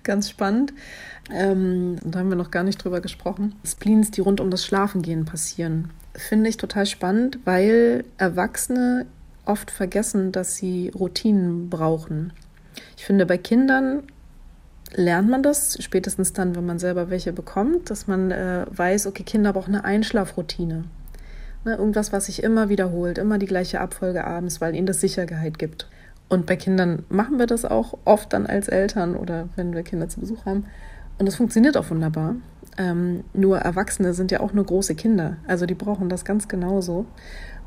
Ganz 0.03 0.31
spannend. 0.31 0.73
Ähm, 1.31 1.97
da 2.03 2.21
haben 2.21 2.31
wir 2.31 2.37
noch 2.37 2.51
gar 2.51 2.63
nicht 2.63 2.83
drüber 2.83 3.01
gesprochen. 3.01 3.55
Spleens, 3.65 4.11
die 4.11 4.21
rund 4.21 4.41
um 4.41 4.51
das 4.51 4.65
Schlafengehen 4.65 5.25
passieren, 5.25 5.91
finde 6.15 6.49
ich 6.49 6.57
total 6.57 6.87
spannend, 6.87 7.39
weil 7.45 8.05
Erwachsene 8.17 9.07
oft 9.45 9.71
vergessen, 9.71 10.33
dass 10.33 10.57
sie 10.57 10.91
Routinen 10.95 11.71
brauchen. 11.71 12.33
Ich 12.97 13.05
finde, 13.05 13.27
bei 13.27 13.39
Kindern 13.39 14.05
lernt 14.95 15.29
man 15.29 15.43
das, 15.43 15.77
spätestens 15.83 16.33
dann, 16.33 16.57
wenn 16.57 16.67
man 16.67 16.79
selber 16.79 17.11
welche 17.11 17.33
bekommt, 17.33 17.91
dass 17.91 18.07
man 18.07 18.31
äh, 18.31 18.67
weiß, 18.71 19.07
okay, 19.07 19.23
Kinder 19.23 19.53
brauchen 19.53 19.75
eine 19.75 19.85
Einschlafroutine. 19.85 20.85
Ne, 21.65 21.75
irgendwas, 21.75 22.13
was 22.13 22.27
sich 22.27 22.43
immer 22.43 22.69
wiederholt, 22.69 23.19
immer 23.19 23.39
die 23.39 23.47
gleiche 23.47 23.81
Abfolge 23.81 24.25
abends, 24.25 24.61
weil 24.61 24.75
ihnen 24.75 24.87
das 24.87 25.01
Sicherheit 25.01 25.59
gibt. 25.59 25.89
Und 26.29 26.47
bei 26.47 26.57
Kindern 26.57 27.05
machen 27.09 27.39
wir 27.39 27.47
das 27.47 27.65
auch 27.65 27.99
oft 28.05 28.33
dann 28.33 28.47
als 28.47 28.69
Eltern 28.69 29.17
oder 29.17 29.49
wenn 29.57 29.75
wir 29.75 29.83
Kinder 29.83 30.09
zu 30.09 30.21
Besuch 30.21 30.45
haben. 30.45 30.67
Und 31.19 31.27
das 31.27 31.37
funktioniert 31.37 31.77
auch 31.77 31.91
wunderbar. 31.91 32.37
Ähm, 32.77 33.25
nur 33.33 33.59
Erwachsene 33.59 34.15
sind 34.15 34.31
ja 34.31 34.41
auch 34.41 34.53
nur 34.53 34.65
große 34.65 34.95
Kinder. 34.95 35.39
Also 35.47 35.67
die 35.67 35.75
brauchen 35.75 36.09
das 36.09 36.25
ganz 36.25 36.47
genauso. 36.47 37.07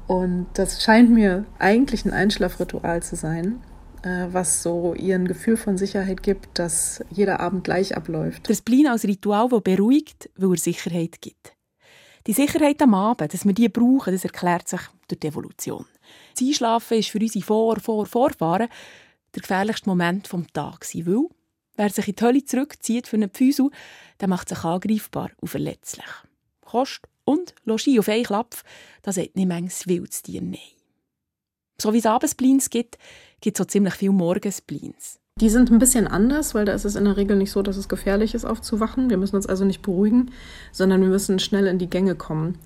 Und 0.08 0.48
das 0.54 0.82
scheint 0.84 1.10
mir 1.10 1.46
eigentlich 1.60 2.06
ein 2.06 2.14
Einschlafritual 2.14 3.04
zu 3.04 3.16
sein, 3.16 3.60
äh, 4.04 4.28
was 4.32 4.64
so 4.64 4.94
ihren 4.94 5.28
Gefühl 5.28 5.58
von 5.58 5.78
Sicherheit 5.78 6.24
gibt, 6.24 6.60
dass 6.60 7.04
jeder 7.10 7.40
Abend 7.40 7.64
gleich 7.64 7.98
abläuft. 7.98 8.50
Das 8.50 8.60
Spleen 8.60 8.88
als 8.88 9.04
Ritual, 9.04 9.50
das 9.50 9.62
beruhigt, 9.64 10.30
weil 10.38 10.52
er 10.52 10.58
Sicherheit 10.58 11.22
gibt. 11.22 11.54
Die 12.28 12.34
Sicherheit 12.34 12.82
am 12.82 12.94
Abend, 12.94 13.34
dass 13.34 13.46
wir 13.46 13.54
die 13.54 13.70
brauchen, 13.70 14.13
das 14.13 14.24
erklärt 14.24 14.68
sich 14.68 14.82
durch 15.08 15.20
die 15.20 15.28
Evolution. 15.28 15.86
Das 16.34 16.46
Einschlafen 16.46 16.98
ist 17.00 17.10
für 17.10 17.20
unsere 17.20 17.44
Vor-, 17.44 17.80
Vor-, 17.80 18.06
Vorfahren 18.06 18.70
der 19.34 19.42
gefährlichste 19.42 19.90
Moment 19.90 20.32
des 20.32 20.48
Tages, 20.54 20.96
weil 20.96 21.25
wer 21.75 21.90
sich 21.90 22.08
in 22.08 22.16
die 22.16 22.24
Hölle 22.24 22.46
zurückzieht 22.46 23.08
für 23.08 23.16
einen 23.16 23.30
Pfusel, 23.30 23.72
der 24.20 24.28
macht 24.28 24.50
sich 24.50 24.63
angreifbar 24.63 25.32
und 25.40 25.48
verletzlich. 25.48 26.06
Kost 26.62 27.08
und 27.25 27.56
Logis 27.63 27.98
auf 27.98 28.10
einen 28.10 28.24
Klapf, 28.24 28.63
das 29.01 29.18
hat 29.18 29.36
nicht 29.36 29.48
manches 29.48 29.88
Wildstier 29.88 30.42
Nein. 30.42 30.60
So 31.82 31.94
wie 31.94 31.98
es 31.98 32.06
Abendsplins 32.06 32.70
gibt, 32.70 32.98
gibt 33.40 33.58
es 33.58 33.66
auch 33.66 33.68
ziemlich 33.68 33.96
viele 33.96 34.12
Morgensplins. 34.12 35.21
Die 35.40 35.50
sind 35.50 35.72
ein 35.72 35.80
bisschen 35.80 36.08
anders, 36.08 36.54
weil 36.54 36.66
da 36.66 36.74
ist 36.74 36.86
es 36.86 36.96
in 36.96 37.06
der 37.06 37.18
Regel 37.18 37.38
nicht 37.38 37.52
so, 37.52 37.62
dass 37.64 37.78
es 37.78 37.90
gefährlich 37.90 38.36
ist, 38.36 38.46
aufzuwachen. 38.46 39.10
Wir 39.10 39.18
müssen 39.18 39.36
uns 39.36 39.48
also 39.48 39.66
nicht 39.66 39.82
beruhigen, 39.82 40.32
sondern 40.72 41.02
wir 41.02 41.08
müssen 41.08 41.40
schnell 41.40 41.68
in 41.68 41.80
die 41.80 41.90
Gänge 41.90 42.16
kommen. 42.16 42.60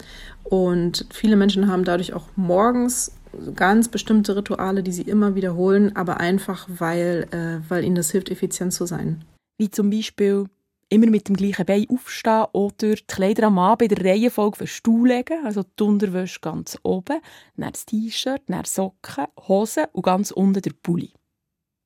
Und 0.43 1.05
viele 1.11 1.37
Menschen 1.37 1.67
haben 1.69 1.85
dadurch 1.85 2.13
auch 2.13 2.25
morgens 2.35 3.13
ganz 3.55 3.87
bestimmte 3.87 4.35
Rituale, 4.35 4.83
die 4.83 4.91
sie 4.91 5.03
immer 5.03 5.35
wiederholen, 5.35 5.95
aber 5.95 6.19
einfach, 6.19 6.67
weil, 6.67 7.27
äh, 7.31 7.69
weil 7.69 7.83
ihnen 7.83 7.95
das 7.95 8.11
hilft, 8.11 8.29
effizient 8.29 8.73
zu 8.73 8.85
sein. 8.85 9.23
Wie 9.57 9.69
zum 9.69 9.89
Beispiel 9.89 10.45
immer 10.89 11.07
mit 11.07 11.27
dem 11.27 11.35
gleichen 11.35 11.65
Bein 11.65 11.87
aufstehen 11.89 12.45
oder 12.53 12.95
die 12.95 13.03
Kleider 13.07 13.47
am 13.47 13.59
Abend 13.59 13.91
in 13.91 13.95
der 13.95 14.05
Reihenfolge 14.05 14.53
auf 14.53 14.57
den 14.59 14.67
Stuhl 14.67 15.07
legen, 15.07 15.45
also 15.45 15.63
die 15.63 15.83
Unterwäsche 15.83 16.39
ganz 16.41 16.77
oben, 16.83 17.19
dann 17.57 17.71
das 17.71 17.85
T-Shirt, 17.85 18.41
dann 18.47 18.65
Socken, 18.65 19.25
Hosen 19.47 19.85
und 19.93 20.03
ganz 20.03 20.31
unten 20.31 20.61
der 20.61 20.73
Pulli. 20.81 21.13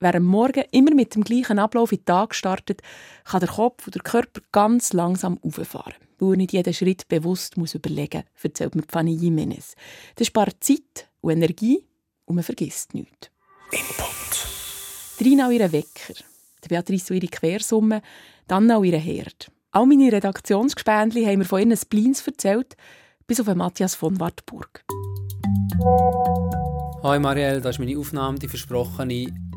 Wer 0.02 0.16
am 0.16 0.24
Morgen 0.24 0.64
immer 0.72 0.96
mit 0.96 1.14
dem 1.14 1.26
gleichen 1.26 1.60
Ablauf 1.60 1.92
in 1.92 1.98
den 1.98 2.06
Tag 2.06 2.34
startet, 2.34 2.82
kann 3.26 3.42
der 3.42 3.50
Kopf 3.50 3.86
und 3.86 3.96
der 3.96 4.02
Körper 4.02 4.40
ganz 4.54 4.94
langsam 4.94 5.38
auffahren, 5.42 5.94
weil 6.20 6.32
er 6.32 6.38
nicht 6.38 6.54
jeden 6.54 6.74
Schritt 6.74 7.10
bewusst 7.10 7.58
muss 7.58 7.76
überlegen 7.76 8.24
muss, 8.34 8.44
erzählt 8.46 8.76
mir 8.76 8.84
Fanny 8.88 9.14
Jimenez. 9.14 9.76
Das 10.16 10.28
spart 10.28 10.56
Zeit 10.62 11.10
und 11.20 11.32
Energie 11.32 11.84
und 12.24 12.36
man 12.36 12.46
vergisst 12.46 12.94
nichts. 12.94 13.30
Input. 13.72 14.48
Drei 15.20 15.46
auch 15.46 15.52
ihren 15.52 15.72
Wecker, 15.74 16.14
Beatrice 16.70 17.16
ihre 17.16 17.28
Quersumme, 17.28 18.02
dann 18.48 18.72
auch 18.72 18.86
ihren 18.86 19.02
Herd. 19.02 19.52
All 19.72 19.86
meine 19.86 20.14
Redaktionsgespendli 20.14 21.26
haben 21.26 21.40
mir 21.40 21.46
von 21.46 21.60
ihren 21.60 21.76
Spleens 21.76 22.26
erzählt, 22.26 22.78
bis 23.28 23.42
auf 23.42 23.54
Matthias 23.54 23.96
von 23.96 24.18
Wartburg. 24.18 24.82
Hi 27.04 27.20
Marielle, 27.20 27.60
das 27.60 27.76
ist 27.76 27.80
meine 27.80 27.98
Aufnahme, 28.00 28.40
die 28.40 28.48
versprochene 28.48 29.49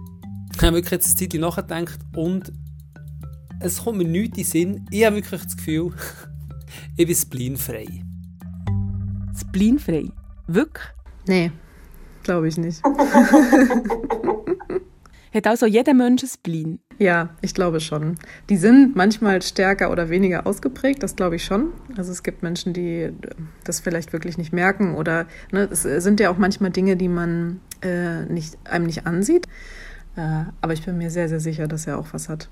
ich 0.55 0.63
habe 0.63 0.77
wirklich 0.77 0.91
jetzt 0.93 1.21
eine 1.21 1.29
Zeit 1.29 1.41
nachgedacht 1.41 1.99
und 2.15 2.53
es 3.61 3.83
kommt 3.83 3.99
mir 3.99 4.05
nichts 4.05 4.37
in 4.37 4.43
den 4.43 4.45
Sinn. 4.45 4.87
Ich 4.91 5.05
habe 5.05 5.17
wirklich 5.17 5.43
das 5.43 5.57
Gefühl, 5.57 5.93
ich 6.97 7.07
bin 7.07 7.17
spleenfrei. 7.17 7.87
Spleenfrei? 9.39 10.11
Wirklich? 10.47 10.85
Nee, 11.27 11.53
glaube 12.23 12.49
ich 12.49 12.57
nicht. 12.57 12.83
Hat 15.35 15.47
also 15.47 15.65
jeder 15.65 15.95
Mensch 15.95 16.23
ein 16.23 16.29
Spleen? 16.29 16.79
Ja, 16.99 17.31
ich 17.41 17.55
glaube 17.55 17.81
schon. 17.81 18.17
Die 18.51 18.59
sind 18.59 18.95
manchmal 18.97 19.41
stärker 19.41 19.91
oder 19.91 20.11
weniger 20.11 20.47
ausgeprägt, 20.47 21.03
das 21.03 21.17
glaube 21.17 21.37
ich 21.37 21.45
schon. 21.45 21.73
Also 21.97 22.13
es 22.13 22.23
gibt 22.23 22.43
Menschen, 22.43 22.75
die 22.75 23.11
das 23.65 23.81
vielleicht 23.81 24.13
wirklich 24.13 24.37
nicht 24.37 24.53
merken 24.53 24.95
oder 24.95 25.27
ne, 25.51 25.69
es 25.71 25.83
sind 25.83 26.21
ja 26.21 26.31
auch 26.31 26.37
manchmal 26.37 26.71
Dinge, 26.71 26.97
die 26.97 27.09
man 27.09 27.61
äh, 27.81 28.27
nicht, 28.27 28.59
einem 28.65 28.85
nicht 28.85 29.07
ansieht. 29.07 29.49
Äh, 30.17 30.45
aber 30.61 30.73
ich 30.73 30.85
bin 30.85 30.99
mir 30.99 31.11
sehr, 31.11 31.29
sehr 31.29 31.41
sicher, 31.41 31.67
dass 31.67 31.87
er 31.87 31.99
auch 31.99 32.13
was 32.13 32.29
hat. 32.29 32.49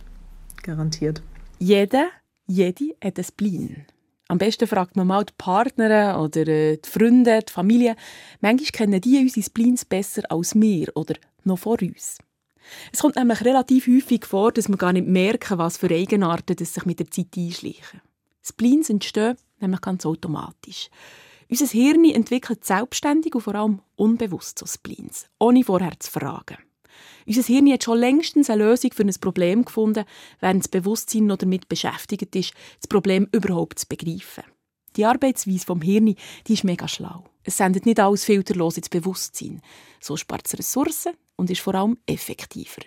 Garantiert. 0.62 1.23
Jeder, 1.59 2.09
jede 2.47 2.95
hat 3.02 3.19
ein 3.19 3.25
Spleen. 3.25 3.87
Am 4.29 4.38
besten 4.38 4.69
fragt 4.69 4.97
man 4.97 5.09
mal 5.09 5.25
die 5.25 5.33
Partner 5.37 6.21
oder 6.23 6.47
äh, 6.47 6.76
die 6.76 6.88
Freunde, 6.88 7.40
die 7.40 7.52
Familie. 7.52 7.97
Manchmal 8.40 8.71
kennen 8.71 9.00
die 9.00 9.19
unsere 9.19 9.45
Spleens 9.45 9.85
besser 9.85 10.23
als 10.29 10.55
wir 10.55 10.88
oder 10.95 11.14
noch 11.45 11.59
vor 11.59 11.83
uns. 11.83 12.19
Es 12.93 13.00
kommt 13.00 13.17
nämlich 13.17 13.45
relativ 13.45 13.88
häufig 13.88 14.26
vor, 14.26 14.52
dass 14.52 14.69
wir 14.69 14.76
gar 14.76 14.93
nicht 14.93 15.09
merken, 15.09 15.59
was 15.59 15.79
für 15.79 15.90
Eigenarten 15.90 16.57
das 16.57 16.75
sich 16.75 16.85
mit 16.85 17.00
der 17.00 17.11
Zeit 17.11 17.37
einschleichen. 17.37 18.00
Spleens 18.43 18.88
entstehen 18.90 19.37
nämlich 19.59 19.81
ganz 19.81 20.07
automatisch. 20.07 20.90
Unser 21.49 21.67
Hirn 21.67 22.05
entwickelt 22.05 22.64
selbstständig 22.64 23.35
und 23.35 23.40
vor 23.40 23.55
allem 23.57 23.81
unbewusst 23.97 24.61
so 24.61 24.67
Spleens, 24.67 25.26
ohne 25.40 25.64
vorher 25.64 25.99
zu 25.99 26.11
fragen. 26.11 26.59
Unser 27.26 27.42
Hirn 27.42 27.73
hat 27.73 27.85
schon 27.85 27.99
längstens 27.99 28.50
eine 28.50 28.64
Lösung 28.64 28.92
für 28.92 29.02
ein 29.02 29.14
Problem 29.21 29.64
gefunden, 29.64 30.04
während 30.40 30.64
das 30.64 30.69
Bewusstsein 30.69 31.26
noch 31.26 31.38
damit 31.38 31.69
beschäftigt 31.69 32.35
ist, 32.37 32.52
das 32.80 32.88
Problem 32.88 33.28
überhaupt 33.33 33.78
zu 33.78 33.87
begreifen. 33.87 34.45
Die 34.97 35.04
Arbeitsweise 35.04 35.66
vom 35.66 35.83
Hirn 35.83 36.16
die 36.47 36.52
ist 36.52 36.64
mega 36.64 36.88
schlau. 36.88 37.25
Es 37.45 37.57
sendet 37.57 37.87
nicht 37.87 38.00
alles 38.00 38.25
filterlos 38.25 38.76
ins 38.76 38.88
Bewusstsein. 38.88 39.62
So 40.00 40.16
spart 40.16 40.47
es 40.47 40.59
Ressourcen 40.59 41.14
und 41.37 41.50
ist 41.50 41.61
vor 41.61 41.75
allem 41.75 41.99
effektiver. 42.07 42.83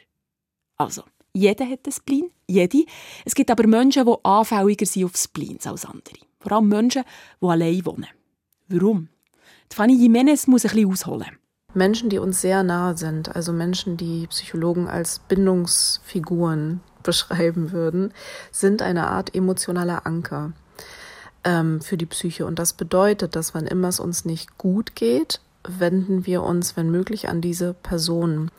Also, 0.77 1.03
jeder 1.33 1.67
hat 1.67 1.85
ein 1.85 1.91
Spleen, 1.91 2.29
jede. 2.47 2.85
Es 3.25 3.33
gibt 3.33 3.49
aber 3.49 3.65
Menschen, 3.67 4.05
die 4.05 4.13
anfälliger 4.23 4.85
sind 4.85 5.05
auf 5.05 5.15
Spleens 5.15 5.65
als 5.65 5.85
andere. 5.85 6.19
Vor 6.39 6.51
allem 6.51 6.67
Menschen, 6.67 7.03
die 7.41 7.45
allein 7.47 7.85
wohnen. 7.85 8.07
Warum? 8.67 9.09
Die 9.71 9.75
Fanny 9.75 9.95
Jimenez 9.95 10.45
muss 10.47 10.65
ein 10.65 10.71
bisschen 10.71 10.91
ausholen. 10.91 11.37
Menschen, 11.73 12.09
die 12.09 12.19
uns 12.19 12.41
sehr 12.41 12.63
nahe 12.63 12.97
sind, 12.97 13.35
also 13.35 13.51
Menschen, 13.51 13.97
die 13.97 14.27
Psychologen 14.27 14.87
als 14.87 15.19
Bindungsfiguren 15.19 16.81
beschreiben 17.03 17.71
würden, 17.71 18.13
sind 18.51 18.81
eine 18.81 19.07
Art 19.07 19.35
emotionaler 19.35 20.05
Anker. 20.05 20.53
ähm, 21.43 21.81
für 21.81 21.97
die 21.97 22.05
Psyche. 22.05 22.45
Und 22.45 22.59
das 22.59 22.73
bedeutet, 22.73 23.35
dass 23.35 23.53
wann 23.53 23.67
immer 23.67 23.89
es 23.89 23.99
uns 23.99 24.25
nicht 24.25 24.57
gut 24.57 24.95
geht, 24.95 25.41
wenden 25.67 26.25
wir 26.25 26.43
uns, 26.43 26.75
wenn 26.75 26.89
möglich, 26.89 27.29
an 27.29 27.41
diese 27.41 27.73
Personen. 27.73 28.51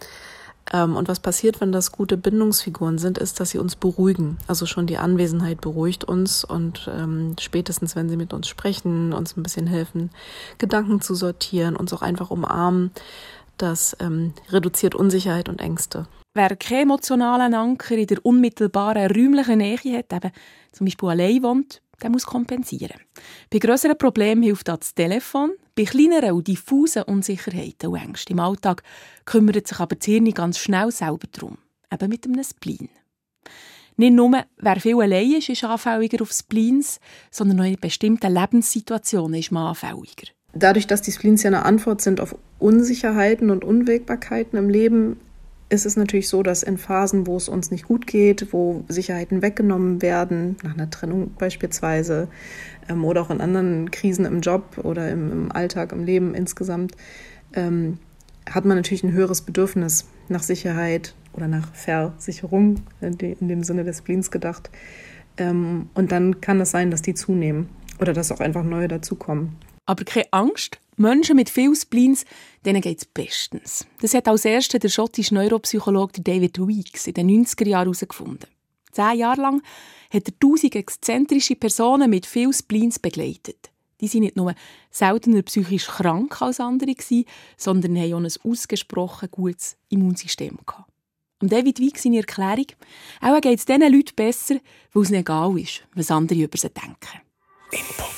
Ähm, 0.73 0.97
und 0.97 1.09
was 1.09 1.21
passiert, 1.21 1.61
wenn 1.61 1.73
das 1.73 1.92
gute 1.92 2.16
Bindungsfiguren 2.16 2.99
sind, 2.99 3.18
ist, 3.18 3.40
dass 3.40 3.50
sie 3.50 3.59
uns 3.59 3.76
beruhigen. 3.76 4.38
Also 4.47 4.66
schon 4.66 4.87
die 4.87 4.99
Anwesenheit 4.99 5.61
beruhigt 5.61 6.04
uns 6.04 6.44
und 6.44 6.90
ähm, 6.92 7.37
spätestens, 7.38 7.97
wenn 7.97 8.09
sie 8.09 8.16
mit 8.16 8.33
uns 8.33 8.49
sprechen, 8.49 9.12
uns 9.12 9.37
ein 9.37 9.42
bisschen 9.42 9.66
helfen, 9.66 10.11
Gedanken 10.59 11.00
zu 11.00 11.14
sortieren, 11.14 11.76
uns 11.76 11.92
auch 11.92 12.02
einfach 12.02 12.30
umarmen, 12.30 12.90
das 13.59 13.97
ähm, 14.00 14.33
reduziert 14.50 14.94
Unsicherheit 14.94 15.49
und 15.49 15.61
Ängste. 15.61 16.06
Wer 16.35 16.56
keinen 16.56 16.83
emotionalen 16.83 17.54
Anker 17.54 17.97
in 17.97 18.09
der 18.09 18.25
unmittelbaren 18.26 19.06
räumlichen 19.12 19.59
Nähe 19.59 19.99
hat, 19.99 20.12
eben 20.12 20.33
zum 20.73 20.87
Beispiel 20.87 21.09
allein 21.09 21.42
wohnt, 21.42 21.80
der 22.02 22.11
muss 22.11 22.26
kompensieren. 22.26 22.99
Bei 23.52 23.59
grösseren 23.59 23.97
Problemen 23.97 24.42
hilft 24.42 24.66
das 24.66 24.94
Telefon. 24.94 25.52
Bei 25.76 25.85
kleineren 25.85 26.33
und 26.33 26.47
diffusen 26.47 27.02
Unsicherheiten 27.02 27.90
und 27.90 27.97
Ängsten 27.97 28.37
im 28.37 28.40
Alltag 28.40 28.85
kümmert 29.25 29.66
sich 29.66 29.81
aber 29.81 29.97
das 29.97 30.07
Hirn 30.07 30.31
ganz 30.33 30.59
schnell 30.59 30.93
selber 30.93 31.26
darum. 31.33 31.59
Eben 31.93 32.09
mit 32.09 32.26
einem 32.26 32.45
Spleen. 32.45 32.88
Nicht 33.97 34.12
nur, 34.12 34.45
wer 34.57 34.81
viel 34.81 35.00
allein 35.00 35.33
ist, 35.33 35.49
ist 35.49 35.64
anfälliger 35.64 36.23
auf 36.23 36.33
Spleens, 36.33 37.00
sondern 37.31 37.61
auch 37.61 37.64
in 37.64 37.78
bestimmten 37.81 38.33
Lebenssituationen 38.33 39.40
ist 39.40 39.50
man 39.50 39.69
anfälliger. 39.69 40.28
Dadurch, 40.52 40.87
dass 40.87 41.02
die 41.02 41.11
Spleens 41.11 41.43
ja 41.43 41.49
eine 41.49 41.64
Antwort 41.64 42.00
sind 42.00 42.21
auf 42.21 42.37
Unsicherheiten 42.61 43.50
und 43.50 43.64
Unwägbarkeiten 43.64 44.57
im 44.57 44.69
Leben, 44.69 45.19
ist 45.75 45.87
es 45.87 45.97
natürlich 45.97 46.28
so, 46.28 46.43
dass 46.43 46.62
in 46.62 46.78
Phasen, 46.78 47.26
wo 47.26 47.37
es 47.37 47.49
uns 47.49 47.71
nicht 47.71 47.87
gut 47.87 48.07
geht, 48.07 48.52
wo 48.52 48.85
Sicherheiten 48.88 49.43
weggenommen 49.43 50.00
werden, 50.00 50.57
nach 50.62 50.75
einer 50.75 50.88
Trennung 50.88 51.33
beispielsweise, 51.38 52.28
ähm, 52.88 53.04
oder 53.04 53.23
auch 53.23 53.31
in 53.31 53.40
anderen 53.40 53.90
Krisen 53.90 54.25
im 54.25 54.40
Job 54.40 54.78
oder 54.83 55.11
im, 55.11 55.31
im 55.31 55.52
Alltag, 55.52 55.93
im 55.93 56.04
Leben 56.04 56.35
insgesamt, 56.35 56.93
ähm, 57.54 57.99
hat 58.49 58.64
man 58.64 58.76
natürlich 58.76 59.04
ein 59.04 59.12
höheres 59.12 59.43
Bedürfnis 59.43 60.07
nach 60.28 60.43
Sicherheit 60.43 61.14
oder 61.33 61.49
nach 61.49 61.75
Versicherung, 61.75 62.83
in, 63.00 63.19
dem 63.19 63.64
Sinne 63.64 63.85
des 63.85 63.99
Spleens 63.99 64.31
gedacht. 64.31 64.71
Ähm, 65.37 65.88
und 65.95 66.12
dann 66.12 66.40
kann 66.40 66.61
es 66.61 66.71
sein, 66.71 66.90
dass 66.90 67.02
die 67.02 67.14
zunehmen 67.14 67.69
oder 68.00 68.12
dass 68.12 68.31
auch 68.33 68.40
einfach 68.40 68.64
neue 68.64 68.88
dazukommen. 68.88 69.57
Aber 69.87 70.04
keine 70.04 70.26
Angst, 70.31 70.78
Menschen 70.96 71.36
mit 71.36 71.50
viel 71.50 71.74
Spleens, 71.74 72.24
denen 72.64 72.80
geht 72.80 72.98
es 72.98 73.04
bestens. 73.04 73.86
Das 74.00 74.14
hat 74.14 74.28
als 74.28 74.44
erster 74.44 74.78
der 74.78 74.88
schottische 74.88 75.34
Neuropsychologe 75.34 76.20
David 76.20 76.58
Weeks 76.58 77.06
in 77.06 77.14
den 77.14 77.44
90er 77.44 77.68
Jahren 77.68 77.84
herausgefunden. 77.84 78.48
Zehn 78.92 79.18
Jahre 79.18 79.40
lang 79.40 79.62
hat 80.12 80.28
er 80.28 80.38
tausend 80.38 80.76
exzentrische 80.76 81.56
Personen 81.56 82.10
mit 82.10 82.26
viel 82.26 82.52
Spleens 82.52 82.98
begleitet. 82.98 83.70
Die 84.00 84.08
sind 84.08 84.22
nicht 84.22 84.36
nur 84.36 84.54
seltener 84.90 85.42
psychisch 85.42 85.86
krank 85.86 86.40
als 86.42 86.60
andere, 86.60 86.94
sondern 87.56 87.96
haben 87.96 88.14
auch 88.14 88.18
ein 88.18 88.50
ausgesprochen 88.50 89.28
gutes 89.30 89.76
Immunsystem. 89.88 90.58
Und 91.40 91.52
David 91.52 91.80
Weeks 91.80 92.04
seine 92.04 92.18
Erklärung, 92.18 92.66
auch 93.20 93.40
geht 93.40 93.58
es 93.58 93.66
diesen 93.66 93.92
Leuten 93.92 94.14
besser, 94.14 94.56
weil 94.92 95.02
es 95.02 95.10
egal 95.10 95.58
ist, 95.58 95.84
was 95.94 96.10
andere 96.10 96.42
über 96.42 96.58
sie 96.58 96.70
denken. 96.70 97.20
Input. 97.72 98.13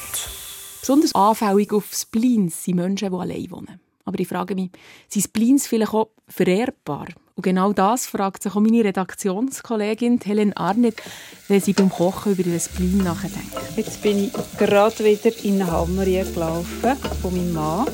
Besonders 0.86 1.16
anfällig 1.16 1.72
auf 1.72 1.92
Spleens 1.92 2.62
sind 2.62 2.76
Menschen, 2.76 3.10
die 3.10 3.16
allein 3.16 3.50
wohnen. 3.50 3.80
Aber 4.04 4.20
ich 4.20 4.28
frage 4.28 4.54
mich, 4.54 4.70
sind 5.08 5.24
Spleens 5.24 5.66
vielleicht 5.66 5.92
auch 5.92 6.10
vererbbar? 6.28 7.08
Und 7.34 7.42
genau 7.42 7.72
das 7.72 8.06
fragt 8.06 8.44
sich 8.44 8.54
auch 8.54 8.60
meine 8.60 8.84
Redaktionskollegin 8.84 10.20
Helen 10.24 10.52
Arnett, 10.52 11.02
wenn 11.48 11.60
sie 11.60 11.72
beim 11.72 11.90
Kochen 11.90 12.34
über 12.34 12.46
ihren 12.46 12.60
Spleen 12.60 12.98
nachdenkt. 12.98 13.52
Jetzt 13.76 14.00
bin 14.00 14.26
ich 14.26 14.32
gerade 14.58 15.04
wieder 15.04 15.36
in 15.44 15.60
eine 15.60 15.72
Hammerie 15.72 16.22
gelaufen 16.32 16.96
von 17.20 17.32
meinem 17.32 17.52
Mann 17.52 17.86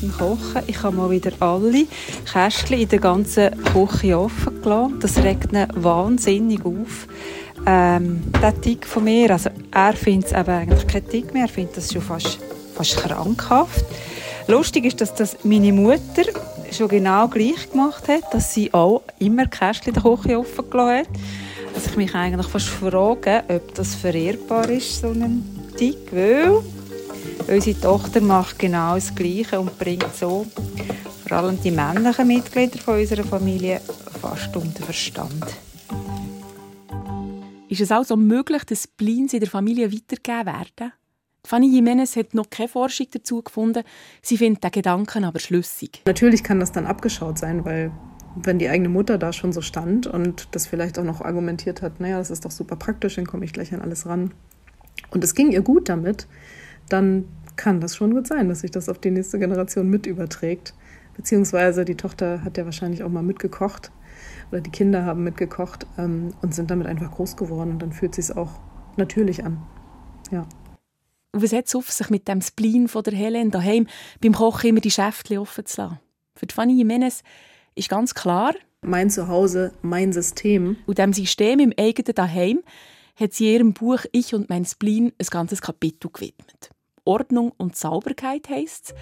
beim 0.00 0.10
Kochen. 0.10 0.62
Ich 0.66 0.82
habe 0.82 0.96
mal 0.96 1.10
wieder 1.10 1.32
alle 1.40 1.86
Kästchen 2.24 2.80
in 2.80 2.88
der 2.88 3.00
ganzen 3.00 3.50
Küche 3.64 4.18
offen 4.18 4.62
gelassen. 4.62 4.98
Das 5.00 5.18
regt 5.18 5.52
ihn 5.52 5.66
wahnsinnig 5.74 6.64
auf 6.64 7.06
ähm, 7.66 8.22
der 8.40 8.60
Tick 8.60 8.86
von 8.86 9.04
mir. 9.04 9.30
Also 9.30 9.50
er 9.70 9.92
findet 9.92 10.32
es 10.32 10.34
eigentlich 10.34 10.86
kein 10.86 11.08
Tick 11.08 11.32
mehr, 11.32 11.44
er 11.44 11.48
findet 11.48 11.76
das 11.76 11.92
schon 11.92 12.02
fast, 12.02 12.38
fast 12.74 12.96
krankhaft. 12.96 13.84
Lustig 14.46 14.84
ist, 14.86 15.00
dass 15.00 15.14
das 15.14 15.36
meine 15.44 15.72
Mutter 15.72 16.22
schon 16.72 16.88
genau 16.88 17.28
gleich 17.28 17.70
gemacht 17.70 18.08
hat, 18.08 18.32
dass 18.32 18.54
sie 18.54 18.72
auch 18.72 19.02
immer 19.18 19.46
Kästchen 19.46 19.92
der 19.92 20.02
Küche 20.02 20.38
offen 20.38 20.70
gelassen 20.70 20.98
hat. 20.98 21.08
Dass 21.74 21.86
ich 21.86 21.96
mich 21.96 22.14
eigentlich 22.14 22.48
fast 22.48 22.68
frage, 22.68 23.44
ob 23.48 23.74
das 23.74 23.94
verehrbar 23.94 24.68
ist, 24.70 25.00
so 25.00 25.08
ein 25.08 25.44
Tick, 25.76 26.12
weil 26.12 26.62
unsere 27.46 27.80
Tochter 27.80 28.20
macht 28.20 28.58
genau 28.58 28.94
das 28.94 29.14
Gleiche 29.14 29.60
und 29.60 29.78
bringt 29.78 30.14
so 30.18 30.46
vor 31.28 31.36
allem 31.36 31.60
die 31.62 31.70
männlichen 31.70 32.26
Mitglieder 32.26 32.78
von 32.78 32.98
unserer 32.98 33.22
Familie 33.22 33.80
fast 34.20 34.56
unter 34.56 34.82
Verstand. 34.82 35.44
Ist 37.70 37.80
es 37.80 37.92
also 37.92 38.16
möglich, 38.16 38.64
dass 38.64 38.82
Spleens 38.82 39.32
in 39.32 39.38
der 39.38 39.48
Familie 39.48 39.92
weitergegeben 39.92 40.46
werden? 40.46 40.92
Fanny 41.46 41.70
Jimenez 41.70 42.16
hat 42.16 42.34
noch 42.34 42.50
keine 42.50 42.68
Forschung 42.68 43.06
dazu 43.12 43.42
gefunden. 43.42 43.84
Sie 44.22 44.36
findet 44.36 44.64
den 44.64 44.72
Gedanken 44.72 45.22
aber 45.22 45.38
schlüssig. 45.38 46.02
Natürlich 46.04 46.42
kann 46.42 46.58
das 46.58 46.72
dann 46.72 46.84
abgeschaut 46.84 47.38
sein, 47.38 47.64
weil 47.64 47.92
wenn 48.34 48.58
die 48.58 48.68
eigene 48.68 48.88
Mutter 48.88 49.18
da 49.18 49.32
schon 49.32 49.52
so 49.52 49.60
stand 49.60 50.08
und 50.08 50.48
das 50.50 50.66
vielleicht 50.66 50.98
auch 50.98 51.04
noch 51.04 51.20
argumentiert 51.20 51.80
hat, 51.80 52.00
naja, 52.00 52.18
das 52.18 52.32
ist 52.32 52.44
doch 52.44 52.50
super 52.50 52.74
praktisch, 52.74 53.14
dann 53.14 53.26
komme 53.26 53.44
ich 53.44 53.52
gleich 53.52 53.72
an 53.72 53.80
alles 53.80 54.04
ran. 54.04 54.34
Und 55.10 55.22
es 55.22 55.36
ging 55.36 55.52
ihr 55.52 55.62
gut 55.62 55.88
damit, 55.88 56.26
dann 56.88 57.26
kann 57.54 57.80
das 57.80 57.94
schon 57.94 58.14
gut 58.14 58.26
sein, 58.26 58.48
dass 58.48 58.60
sich 58.60 58.72
das 58.72 58.88
auf 58.88 58.98
die 58.98 59.12
nächste 59.12 59.38
Generation 59.38 59.88
mit 59.88 60.06
überträgt. 60.06 60.74
Beziehungsweise 61.16 61.84
die 61.84 61.96
Tochter 61.96 62.42
hat 62.42 62.58
ja 62.58 62.64
wahrscheinlich 62.64 63.04
auch 63.04 63.10
mal 63.10 63.22
mitgekocht 63.22 63.92
oder 64.50 64.60
die 64.60 64.70
Kinder 64.70 65.04
haben 65.04 65.24
mitgekocht 65.24 65.86
ähm, 65.98 66.34
und 66.42 66.54
sind 66.54 66.70
damit 66.70 66.86
einfach 66.86 67.10
groß 67.10 67.36
geworden. 67.36 67.70
Und 67.70 67.78
dann 67.80 67.92
fühlt 67.92 68.18
es 68.18 68.28
sich 68.28 68.36
auch 68.36 68.50
natürlich 68.96 69.44
an. 69.44 69.62
Ja. 70.30 70.46
Und 71.32 71.42
was 71.42 71.52
hat 71.52 71.66
es 71.66 71.74
auf 71.74 71.90
sich 71.90 72.10
mit 72.10 72.26
dem 72.26 72.42
Spleen 72.42 72.88
von 72.88 73.02
der 73.02 73.14
Helen 73.14 73.50
daheim 73.50 73.86
beim 74.20 74.34
Kochen 74.34 74.70
immer 74.70 74.80
die 74.80 74.90
Schäftchen 74.90 75.38
offen 75.38 75.66
zu 75.66 75.82
lassen? 75.82 76.00
Für 76.34 76.46
die 76.46 76.54
Fanny 76.54 76.74
Jimenez 76.76 77.22
ist 77.74 77.88
ganz 77.88 78.14
klar, 78.14 78.54
mein 78.82 79.10
Zuhause, 79.10 79.72
mein 79.82 80.12
System. 80.12 80.76
Und 80.86 80.98
dem 80.98 81.12
System 81.12 81.60
im 81.60 81.72
eigenen 81.78 82.14
Daheim 82.14 82.60
hat 83.14 83.34
sie 83.34 83.52
ihrem 83.52 83.74
Buch 83.74 84.00
Ich 84.12 84.34
und 84.34 84.48
mein 84.48 84.64
Spleen 84.64 85.12
ein 85.18 85.26
ganzes 85.30 85.60
Kapitel 85.60 86.10
gewidmet. 86.10 86.70
Ordnung 87.04 87.52
und 87.58 87.76
Sauberkeit 87.76 88.48
heisst 88.48 88.86
es. 88.86 88.94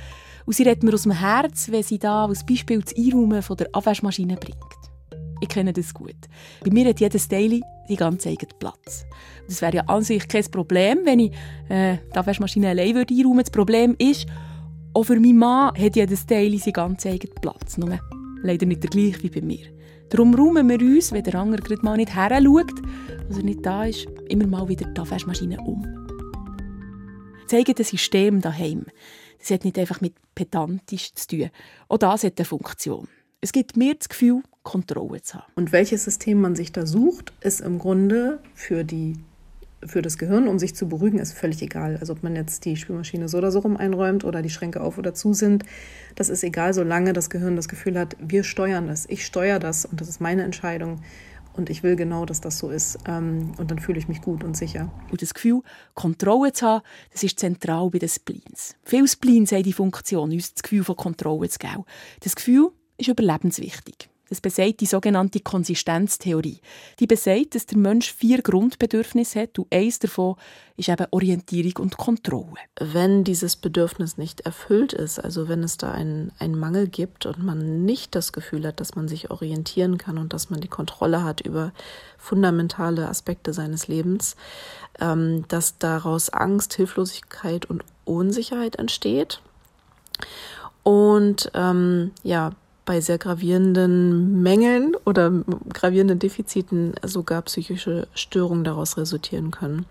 Und 0.46 0.54
sie 0.54 0.64
redet 0.64 0.82
mir 0.82 0.94
aus 0.94 1.02
dem 1.02 1.12
Herz, 1.12 1.70
wenn 1.70 1.82
sie 1.82 1.98
da 1.98 2.24
als 2.26 2.44
Beispiel 2.44 2.80
das 2.80 2.96
Einräumen 2.96 3.42
von 3.42 3.56
der 3.56 3.68
Abwaschmaschine 3.72 4.36
bringt. 4.36 4.87
Ich 5.40 5.48
kenne 5.48 5.72
das 5.72 5.94
gut. 5.94 6.16
Bei 6.64 6.70
mir 6.70 6.88
hat 6.88 7.00
jedes 7.00 7.28
Daily 7.28 7.62
die 7.88 7.96
ganze 7.96 8.30
eigene 8.30 8.52
Platz. 8.58 9.04
Das 9.46 9.62
wäre 9.62 9.76
ja 9.76 9.82
an 9.82 10.02
sich 10.02 10.26
kein 10.28 10.44
Problem, 10.50 10.98
wenn 11.04 11.20
ich 11.20 11.32
äh, 11.68 11.98
die 12.12 12.16
Abwaschmaschine 12.16 12.68
allein 12.68 12.94
würde 12.94 13.14
einräumen. 13.14 13.38
Das 13.38 13.50
Problem 13.50 13.94
ist, 13.98 14.26
auch 14.94 15.04
für 15.04 15.20
meinen 15.20 15.38
Mann 15.38 15.76
hat 15.78 15.96
jedes 15.96 16.26
Daily 16.26 16.58
seinen 16.58 16.72
ganz 16.72 17.06
eigenen 17.06 17.34
Platz. 17.40 17.78
Nur 17.78 17.98
leider 18.42 18.66
nicht 18.66 18.82
der 18.82 18.90
gleiche 18.90 19.22
wie 19.22 19.30
bei 19.30 19.40
mir. 19.40 19.66
Darum 20.10 20.34
räumen 20.34 20.68
wir 20.68 20.80
uns, 20.80 21.12
wenn 21.12 21.22
der 21.22 21.34
andere 21.34 21.62
gerade 21.62 21.82
mal 21.82 21.96
nicht 21.96 22.14
her 22.14 22.40
schaut, 22.42 22.72
also 23.28 23.42
nicht 23.42 23.64
da 23.64 23.84
ist, 23.84 24.06
immer 24.28 24.46
mal 24.46 24.68
wieder 24.68 24.86
die 24.86 25.00
Abwaschmaschine 25.00 25.58
um. 25.60 25.86
Das 27.48 27.88
System 27.88 28.40
daheim. 28.40 28.86
Das 29.38 29.50
hat 29.50 29.64
nicht 29.64 29.78
einfach 29.78 30.00
mit 30.00 30.14
pedantisch 30.34 31.14
zu 31.14 31.28
tun. 31.28 31.50
Auch 31.88 31.98
das 31.98 32.24
hat 32.24 32.38
eine 32.38 32.44
Funktion. 32.44 33.08
Es 33.40 33.52
gibt 33.52 33.76
mir 33.76 33.94
das 33.94 34.08
Gefühl, 34.08 34.42
Kontrolle 34.64 35.22
zu 35.22 35.38
haben. 35.38 35.52
Und 35.54 35.70
welches 35.70 36.04
System 36.04 36.40
man 36.40 36.56
sich 36.56 36.72
da 36.72 36.86
sucht, 36.86 37.32
ist 37.40 37.60
im 37.60 37.78
Grunde 37.78 38.40
für 38.54 38.84
die 38.84 39.16
für 39.86 40.02
das 40.02 40.18
Gehirn, 40.18 40.48
um 40.48 40.58
sich 40.58 40.74
zu 40.74 40.88
beruhigen, 40.88 41.20
ist 41.20 41.34
völlig 41.34 41.62
egal. 41.62 41.98
Also 42.00 42.12
ob 42.12 42.24
man 42.24 42.34
jetzt 42.34 42.64
die 42.64 42.76
Spülmaschine 42.76 43.28
so 43.28 43.38
oder 43.38 43.52
so 43.52 43.60
rum 43.60 43.76
einräumt 43.76 44.24
oder 44.24 44.42
die 44.42 44.50
Schränke 44.50 44.80
auf 44.80 44.98
oder 44.98 45.14
zu 45.14 45.34
sind, 45.34 45.62
das 46.16 46.30
ist 46.30 46.42
egal, 46.42 46.74
solange 46.74 47.12
das 47.12 47.30
Gehirn 47.30 47.54
das 47.54 47.68
Gefühl 47.68 47.96
hat, 47.96 48.16
wir 48.18 48.42
steuern 48.42 48.88
das, 48.88 49.06
ich 49.06 49.24
steuere 49.24 49.60
das 49.60 49.84
und 49.84 50.00
das 50.00 50.08
ist 50.08 50.20
meine 50.20 50.42
Entscheidung 50.42 51.00
und 51.52 51.70
ich 51.70 51.84
will 51.84 51.94
genau, 51.94 52.24
dass 52.24 52.40
das 52.40 52.58
so 52.58 52.70
ist. 52.70 52.98
Ähm, 53.06 53.52
und 53.56 53.70
dann 53.70 53.78
fühle 53.78 53.98
ich 53.98 54.08
mich 54.08 54.20
gut 54.20 54.42
und 54.42 54.56
sicher. 54.56 54.90
Und 55.10 55.22
das 55.22 55.32
Gefühl, 55.32 55.62
Kontrolle 55.94 56.52
zu 56.52 56.66
haben, 56.66 56.82
das 57.12 57.22
ist 57.22 57.38
zentral 57.38 57.88
bei 57.90 57.98
den 57.98 58.08
Spleens. 58.08 58.74
Viele 58.82 59.06
Spleens 59.06 59.52
haben 59.52 59.62
die 59.62 59.72
Funktion, 59.72 60.32
uns 60.32 60.54
das 60.54 60.62
Gefühl 60.64 60.82
von 60.82 60.96
Kontrolle 60.96 61.48
zu 61.48 61.58
geben. 61.58 61.84
Das 62.20 62.34
Gefühl 62.34 62.72
ist 62.98 63.08
überlebenswichtig. 63.08 64.08
Das 64.28 64.42
besagt 64.42 64.80
die 64.80 64.86
sogenannte 64.86 65.40
Konsistenztheorie. 65.40 66.60
Die 67.00 67.06
besagt, 67.06 67.54
dass 67.54 67.64
der 67.64 67.78
Mensch 67.78 68.12
vier 68.12 68.42
Grundbedürfnisse 68.42 69.40
hat 69.40 69.58
und 69.58 69.72
eines 69.72 70.00
davon 70.00 70.36
ist 70.76 70.90
eben 70.90 71.06
Orientierung 71.10 71.84
und 71.84 71.96
Kontrolle. 71.96 72.52
Wenn 72.78 73.24
dieses 73.24 73.56
Bedürfnis 73.56 74.18
nicht 74.18 74.42
erfüllt 74.42 74.92
ist, 74.92 75.18
also 75.18 75.48
wenn 75.48 75.62
es 75.62 75.78
da 75.78 75.92
einen, 75.92 76.32
einen 76.38 76.58
Mangel 76.58 76.88
gibt 76.88 77.24
und 77.24 77.42
man 77.42 77.84
nicht 77.86 78.14
das 78.14 78.32
Gefühl 78.32 78.66
hat, 78.66 78.80
dass 78.80 78.94
man 78.94 79.08
sich 79.08 79.30
orientieren 79.30 79.96
kann 79.96 80.18
und 80.18 80.34
dass 80.34 80.50
man 80.50 80.60
die 80.60 80.68
Kontrolle 80.68 81.24
hat 81.24 81.40
über 81.40 81.72
fundamentale 82.18 83.08
Aspekte 83.08 83.54
seines 83.54 83.88
Lebens, 83.88 84.36
ähm, 85.00 85.46
dass 85.48 85.78
daraus 85.78 86.28
Angst, 86.30 86.74
Hilflosigkeit 86.74 87.64
und 87.64 87.82
Unsicherheit 88.04 88.76
entsteht. 88.76 89.40
Und 90.82 91.50
ähm, 91.54 92.12
ja, 92.22 92.52
bei 92.88 93.02
sehr 93.02 93.18
gravierenden 93.18 94.42
Mängeln 94.42 94.96
oder 95.04 95.30
gravierenden 95.74 96.18
Defiziten 96.18 96.94
sogar 97.04 97.42
psychische 97.42 98.08
Störungen 98.14 98.64
daraus 98.64 98.96
resultieren 98.96 99.50
können. 99.50 99.84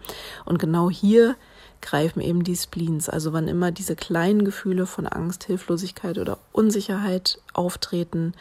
Und 0.46 0.58
genau 0.58 0.90
hier 0.90 1.36
greifen 1.80 2.22
eben 2.22 2.44
die 2.44 2.56
Spleens. 2.56 3.08
Also 3.08 3.34
wann 3.34 3.48
immer 3.48 3.72
diese 3.72 3.96
kleinen 3.96 4.44
Gefühle 4.44 4.88
von 4.88 5.06
Angst, 5.06 5.44
Hilflosigkeit 5.44 6.18
oder 6.18 6.40
Unsicherheit 6.54 7.40
auftreten, 7.54 8.34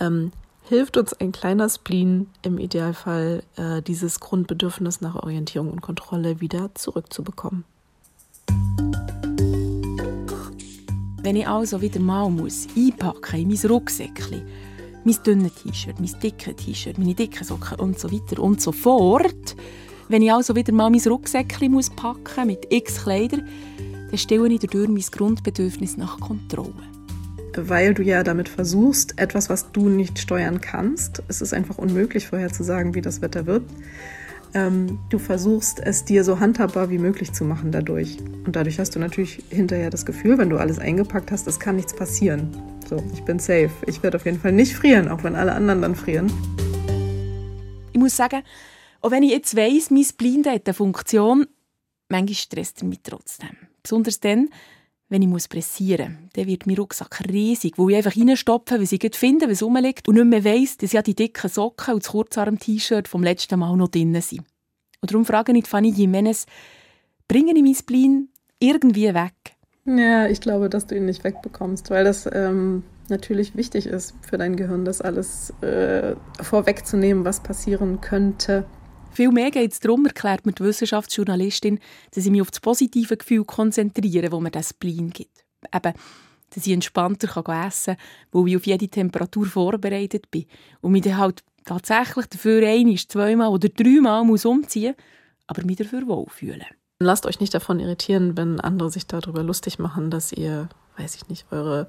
ähm, 0.00 0.30
hilft 0.62 0.96
uns 0.98 1.12
ein 1.12 1.32
kleiner 1.32 1.68
Spleen 1.68 2.30
im 2.42 2.58
Idealfall, 2.58 3.42
äh, 3.56 3.82
dieses 3.82 4.20
Grundbedürfnis 4.20 5.00
nach 5.00 5.16
Orientierung 5.16 5.72
und 5.72 5.80
Kontrolle 5.80 6.40
wieder 6.40 6.70
zurückzubekommen. 6.76 7.64
Wenn 11.26 11.34
ich 11.34 11.48
also 11.48 11.82
wieder 11.82 11.98
mal 11.98 12.30
muss 12.30 12.68
einpacken 12.76 13.40
in 13.40 13.48
mein 13.48 13.58
Rucksäckchen, 13.68 14.42
mein 15.02 15.16
dünnes 15.26 15.54
T-Shirt, 15.54 15.98
mein 15.98 16.14
dickes 16.22 16.54
T-Shirt, 16.54 16.98
meine 16.98 17.16
dicken 17.16 17.42
Socken 17.42 17.80
und 17.80 17.98
so 17.98 18.12
weiter 18.12 18.40
und 18.40 18.60
so 18.60 18.70
fort, 18.70 19.56
wenn 20.08 20.22
ich 20.22 20.32
also 20.32 20.54
wieder 20.54 20.72
mal 20.72 20.88
mein 20.88 21.00
Rucksäckchen 21.00 21.72
muss 21.72 21.90
packen 21.90 22.46
mit 22.46 22.72
x 22.72 23.02
Kleidern, 23.02 23.48
dann 24.08 24.18
stelle 24.18 24.46
ich 24.46 24.60
dadurch 24.60 24.88
mein 24.88 25.02
Grundbedürfnis 25.02 25.96
nach 25.96 26.20
Kontrolle. 26.20 26.72
Weil 27.56 27.92
du 27.92 28.04
ja 28.04 28.22
damit 28.22 28.48
versuchst, 28.48 29.18
etwas, 29.18 29.50
was 29.50 29.72
du 29.72 29.88
nicht 29.88 30.20
steuern 30.20 30.60
kannst, 30.60 31.24
es 31.26 31.42
ist 31.42 31.52
einfach 31.52 31.78
unmöglich 31.78 32.28
vorherzusagen, 32.28 32.94
wie 32.94 33.02
das 33.02 33.20
Wetter 33.20 33.46
wird, 33.46 33.64
ähm, 34.56 34.98
du 35.10 35.18
versuchst 35.18 35.80
es 35.80 36.06
dir 36.06 36.24
so 36.24 36.40
handhabbar 36.40 36.88
wie 36.88 36.96
möglich 36.96 37.32
zu 37.32 37.44
machen 37.44 37.72
dadurch. 37.72 38.16
Und 38.46 38.56
dadurch 38.56 38.78
hast 38.78 38.94
du 38.94 38.98
natürlich 38.98 39.44
hinterher 39.50 39.90
das 39.90 40.06
Gefühl, 40.06 40.38
wenn 40.38 40.48
du 40.48 40.56
alles 40.56 40.78
eingepackt 40.78 41.30
hast, 41.30 41.46
es 41.46 41.60
kann 41.60 41.76
nichts 41.76 41.94
passieren. 41.94 42.56
So, 42.88 43.04
ich 43.12 43.22
bin 43.22 43.38
safe. 43.38 43.70
Ich 43.86 44.02
werde 44.02 44.16
auf 44.16 44.24
jeden 44.24 44.40
Fall 44.40 44.52
nicht 44.52 44.74
frieren, 44.74 45.08
auch 45.08 45.22
wenn 45.24 45.36
alle 45.36 45.52
anderen 45.52 45.82
dann 45.82 45.94
frieren. 45.94 46.32
Ich 47.92 48.00
muss 48.00 48.16
sagen, 48.16 48.42
auch 49.02 49.10
wenn 49.10 49.22
ich 49.22 49.32
jetzt 49.32 49.54
weiss, 49.56 49.90
mein 49.90 50.06
Blind 50.16 50.46
hat 50.46 50.66
eine 50.66 50.72
Funktion, 50.72 51.46
manchmal 52.08 52.34
stresst 52.34 52.80
er 52.80 52.88
mich 52.88 53.00
trotzdem. 53.02 53.50
Besonders 53.82 54.20
dann, 54.20 54.48
wenn 55.08 55.22
ich 55.22 55.28
muss 55.28 55.48
pressieren 55.48 56.18
muss. 56.22 56.30
Dann 56.34 56.46
wird 56.46 56.66
mein 56.66 56.76
Rucksack 56.76 57.20
riesig, 57.28 57.74
wo 57.76 57.88
ich 57.88 57.96
einfach 57.96 58.16
reinstopfe, 58.16 58.74
weil 58.74 58.82
ich 58.82 59.16
finde, 59.16 59.48
was 59.48 59.62
rumliegt 59.62 60.08
und 60.08 60.16
nicht 60.16 60.26
mehr 60.26 60.44
weiss, 60.44 60.76
dass 60.76 60.92
ja 60.92 61.02
die 61.02 61.14
dicken 61.14 61.48
Socken 61.48 61.94
und 61.94 62.04
das 62.04 62.12
Kurzarm-T-Shirt 62.12 63.08
vom 63.08 63.22
letzten 63.22 63.58
Mal 63.58 63.76
noch 63.76 63.88
drin 63.88 64.20
sind. 64.20 64.42
Und 65.00 65.12
darum 65.12 65.24
frage 65.24 65.56
ich 65.56 65.66
Fanny 65.66 65.90
Jimenez, 65.90 66.46
bringe 67.28 67.52
ich 67.54 67.62
mein 67.62 67.74
Spleen 67.74 68.28
irgendwie 68.58 69.14
weg? 69.14 69.34
Ja, 69.84 70.26
ich 70.26 70.40
glaube, 70.40 70.68
dass 70.68 70.86
du 70.86 70.96
ihn 70.96 71.04
nicht 71.04 71.22
wegbekommst, 71.22 71.90
weil 71.90 72.04
das 72.04 72.28
ähm, 72.32 72.82
natürlich 73.08 73.54
wichtig 73.56 73.86
ist 73.86 74.14
für 74.20 74.36
dein 74.36 74.56
Gehirn, 74.56 74.84
das 74.84 75.00
alles 75.00 75.50
äh, 75.60 76.16
vorwegzunehmen, 76.40 77.24
was 77.24 77.40
passieren 77.40 78.00
könnte. 78.00 78.64
Viel 79.16 79.32
mehr 79.32 79.50
geht 79.50 79.72
es 79.72 79.80
darum, 79.80 80.04
erklärt 80.04 80.44
mir 80.44 80.52
die 80.52 80.62
Wissenschaftsjournalistin, 80.62 81.80
dass 82.10 82.26
ich 82.26 82.30
mich 82.30 82.42
auf 82.42 82.50
das 82.50 82.60
positive 82.60 83.16
Gefühl 83.16 83.46
konzentriere, 83.46 84.30
wo 84.30 84.40
mir 84.40 84.50
das 84.50 84.70
Spleen 84.70 85.08
gibt. 85.08 85.42
Eben, 85.74 85.94
dass 86.50 86.66
ich 86.66 86.72
entspannter 86.72 87.26
kann 87.26 87.66
essen 87.66 87.96
kann, 87.96 88.04
weil 88.32 88.48
ich 88.48 88.56
auf 88.56 88.66
jede 88.66 88.88
Temperatur 88.88 89.46
vorbereitet 89.46 90.30
bin 90.30 90.44
und 90.82 90.92
mich 90.92 91.00
dann 91.00 91.16
halt 91.16 91.42
tatsächlich 91.64 92.26
dafür 92.26 92.68
einmal, 92.68 92.96
zweimal 92.96 93.48
oder 93.48 93.70
dreimal 93.70 94.22
muss 94.22 94.44
umziehen 94.44 94.94
aber 95.46 95.64
mich 95.64 95.76
dafür 95.76 96.06
wohlfühlen. 96.06 96.66
Lasst 96.98 97.24
euch 97.24 97.40
nicht 97.40 97.54
davon 97.54 97.80
irritieren, 97.80 98.36
wenn 98.36 98.60
andere 98.60 98.90
sich 98.90 99.06
darüber 99.06 99.42
lustig 99.42 99.78
machen, 99.78 100.10
dass 100.10 100.32
ihr, 100.32 100.68
weiß 100.96 101.14
ich 101.14 101.28
nicht, 101.28 101.46
eure 101.50 101.88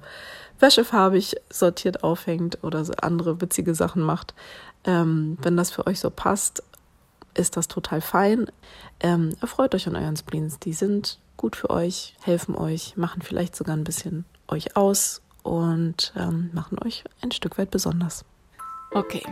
Wäsche 0.58 0.84
farbig 0.84 1.36
sortiert 1.50 2.04
aufhängt 2.04 2.62
oder 2.62 2.84
andere 3.02 3.40
witzige 3.40 3.74
Sachen 3.74 4.02
macht. 4.02 4.34
Ähm, 4.84 5.36
wenn 5.42 5.56
das 5.56 5.70
für 5.70 5.86
euch 5.86 5.98
so 5.98 6.10
passt, 6.10 6.62
ist 7.34 7.56
das 7.56 7.68
total 7.68 8.00
fein. 8.00 8.50
Ähm, 9.00 9.34
erfreut 9.40 9.74
euch 9.74 9.86
an 9.86 9.96
euren 9.96 10.16
Spleens. 10.16 10.58
Die 10.58 10.72
sind 10.72 11.18
gut 11.36 11.56
für 11.56 11.70
euch, 11.70 12.14
helfen 12.22 12.54
euch, 12.54 12.96
machen 12.96 13.22
vielleicht 13.22 13.56
sogar 13.56 13.76
ein 13.76 13.84
bisschen 13.84 14.24
euch 14.48 14.76
aus 14.76 15.22
und 15.42 16.12
ähm, 16.16 16.50
machen 16.52 16.78
euch 16.84 17.04
ein 17.22 17.30
Stück 17.30 17.58
weit 17.58 17.70
besonders. 17.70 18.24
Okay. 18.92 19.22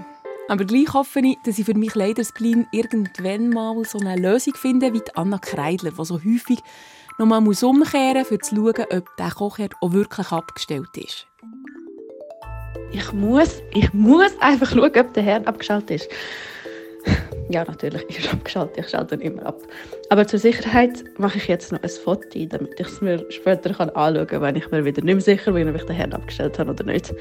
Aber 0.48 0.64
gleich 0.64 0.92
hoffe 0.94 1.20
ich, 1.20 1.36
dass 1.44 1.58
ich 1.58 1.64
für 1.64 1.74
mich 1.74 1.94
leider 1.94 2.24
Spleen 2.24 2.66
irgendwann 2.70 3.50
mal 3.50 3.84
so 3.84 3.98
eine 3.98 4.16
Lösung 4.16 4.54
finde 4.54 4.92
wie 4.92 5.00
die 5.00 5.16
Anna 5.16 5.38
Kreidler, 5.38 5.90
die 5.90 6.04
so 6.04 6.22
häufig 6.22 6.60
nochmal 7.18 7.40
muss 7.40 7.62
umkehren 7.62 8.18
muss, 8.18 8.30
um 8.30 8.42
zu 8.42 8.54
schauen, 8.54 8.86
ob 8.90 9.16
der 9.16 9.30
Kochherd 9.30 9.74
auch 9.80 9.92
wirklich 9.92 10.30
abgestellt 10.30 10.96
ist. 10.96 11.26
Ich 12.92 13.12
muss, 13.12 13.62
ich 13.72 13.92
muss 13.92 14.32
einfach 14.40 14.70
schauen, 14.70 14.96
ob 14.96 15.12
der 15.14 15.22
Herd 15.22 15.46
abgestellt 15.48 15.90
ist. 15.90 16.08
Ja, 17.48 17.64
natürlich 17.64 18.02
ist 18.08 18.26
er 18.26 18.32
abgeschaltet. 18.32 18.78
Ich 18.78 18.88
schalte 18.88 19.14
ihn 19.14 19.20
immer 19.20 19.46
ab. 19.46 19.60
Aber 20.10 20.26
zur 20.26 20.38
Sicherheit 20.38 21.04
mache 21.18 21.38
ich 21.38 21.46
jetzt 21.46 21.72
noch 21.72 21.82
ein 21.82 21.88
Foto, 21.88 22.44
damit 22.46 22.78
ich 22.80 22.88
es 22.88 23.00
mir 23.00 23.24
später 23.30 23.70
anschauen 23.80 24.26
kann, 24.26 24.42
wenn 24.42 24.56
ich 24.56 24.70
mir 24.70 24.84
wieder 24.84 25.02
nicht 25.02 25.14
mehr 25.14 25.22
sicher 25.22 25.52
bin, 25.52 25.68
ob 25.68 25.76
ich 25.76 25.84
den 25.84 25.96
Herd 25.96 26.14
abgestellt 26.14 26.58
habe 26.58 26.70
oder 26.70 26.84
nicht. 26.84 27.14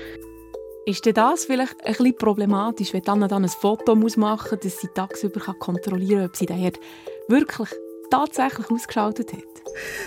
Ist 0.88 1.06
denn 1.06 1.14
das 1.14 1.46
vielleicht 1.46 1.80
ein 1.84 1.94
bisschen 1.94 2.16
problematisch, 2.16 2.94
wenn 2.94 3.08
Anna 3.08 3.28
dann 3.28 3.44
ein 3.44 3.50
Foto 3.50 3.96
machen 3.96 4.20
muss, 4.20 4.60
dass 4.62 4.82
sie 4.82 4.88
tagsüber 4.94 5.42
kontrollieren 5.60 6.20
kann, 6.20 6.30
ob 6.30 6.36
sie 6.36 6.46
den 6.46 6.58
Herd 6.58 6.80
wirklich 7.28 7.70
tatsächlich 8.10 8.70
ausgeschaltet 8.70 9.34
hat? 9.34 9.44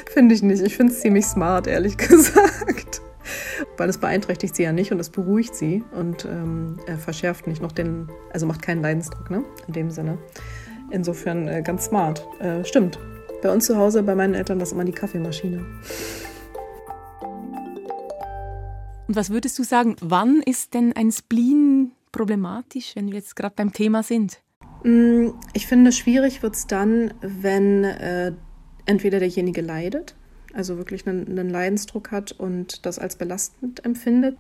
Finde 0.07 0.35
ich 0.35 0.43
nicht. 0.43 0.63
Ich 0.63 0.77
finde 0.77 0.93
es 0.93 1.01
ziemlich 1.01 1.27
smart, 1.27 1.67
ehrlich 1.67 1.97
gesagt. 1.97 3.03
Weil 3.79 3.89
es 3.89 3.99
beeinträchtigt 3.99 4.55
sie 4.57 4.65
ja 4.65 4.73
nicht 4.73 4.93
und 4.93 5.01
es 5.01 5.09
beruhigt 5.09 5.55
sie 5.55 5.85
und 5.93 6.25
ähm, 6.25 6.79
verschärft 6.99 7.47
nicht 7.47 7.63
noch 7.63 7.73
den, 7.73 8.09
also 8.33 8.45
macht 8.45 8.61
keinen 8.61 8.83
Leidensdruck, 8.83 9.31
ne? 9.31 9.45
In 9.69 9.73
dem 9.73 9.91
Sinne. 9.91 10.19
Insofern 10.91 11.49
äh, 11.49 11.63
ganz 11.63 11.87
smart. 11.87 12.27
Äh, 12.41 12.65
stimmt. 12.65 12.99
Bei 13.41 13.53
uns 13.53 13.67
zu 13.67 13.77
Hause, 13.77 14.03
bei 14.03 14.15
meinen 14.15 14.35
Eltern, 14.35 14.59
das 14.59 14.71
ist 14.71 14.73
immer 14.73 14.85
die 14.85 14.93
Kaffeemaschine. 14.93 15.65
Und 19.07 19.17
was 19.17 19.31
würdest 19.31 19.59
du 19.59 19.63
sagen, 19.63 19.97
wann 20.01 20.43
ist 20.45 20.75
denn 20.75 20.93
ein 20.95 21.13
Spleen 21.13 21.93
problematisch, 22.11 22.97
wenn 22.97 23.07
wir 23.07 23.15
jetzt 23.15 23.37
gerade 23.37 23.55
beim 23.57 23.73
Thema 23.73 24.03
sind? 24.03 24.43
Mm, 24.83 25.29
ich 25.53 25.67
finde, 25.67 25.93
schwierig 25.93 26.43
wird 26.43 26.57
es 26.57 26.67
dann, 26.67 27.15
wenn 27.21 27.85
äh, 27.85 28.33
entweder 28.87 29.21
derjenige 29.21 29.61
leidet 29.61 30.17
also 30.55 30.77
wirklich 30.77 31.07
einen, 31.07 31.29
einen 31.29 31.51
Leidensdruck 31.51 32.11
hat 32.11 32.33
und 32.33 32.85
das 32.87 32.99
als 32.99 33.17
belastend 33.17 33.85
empfindet. 33.85 34.37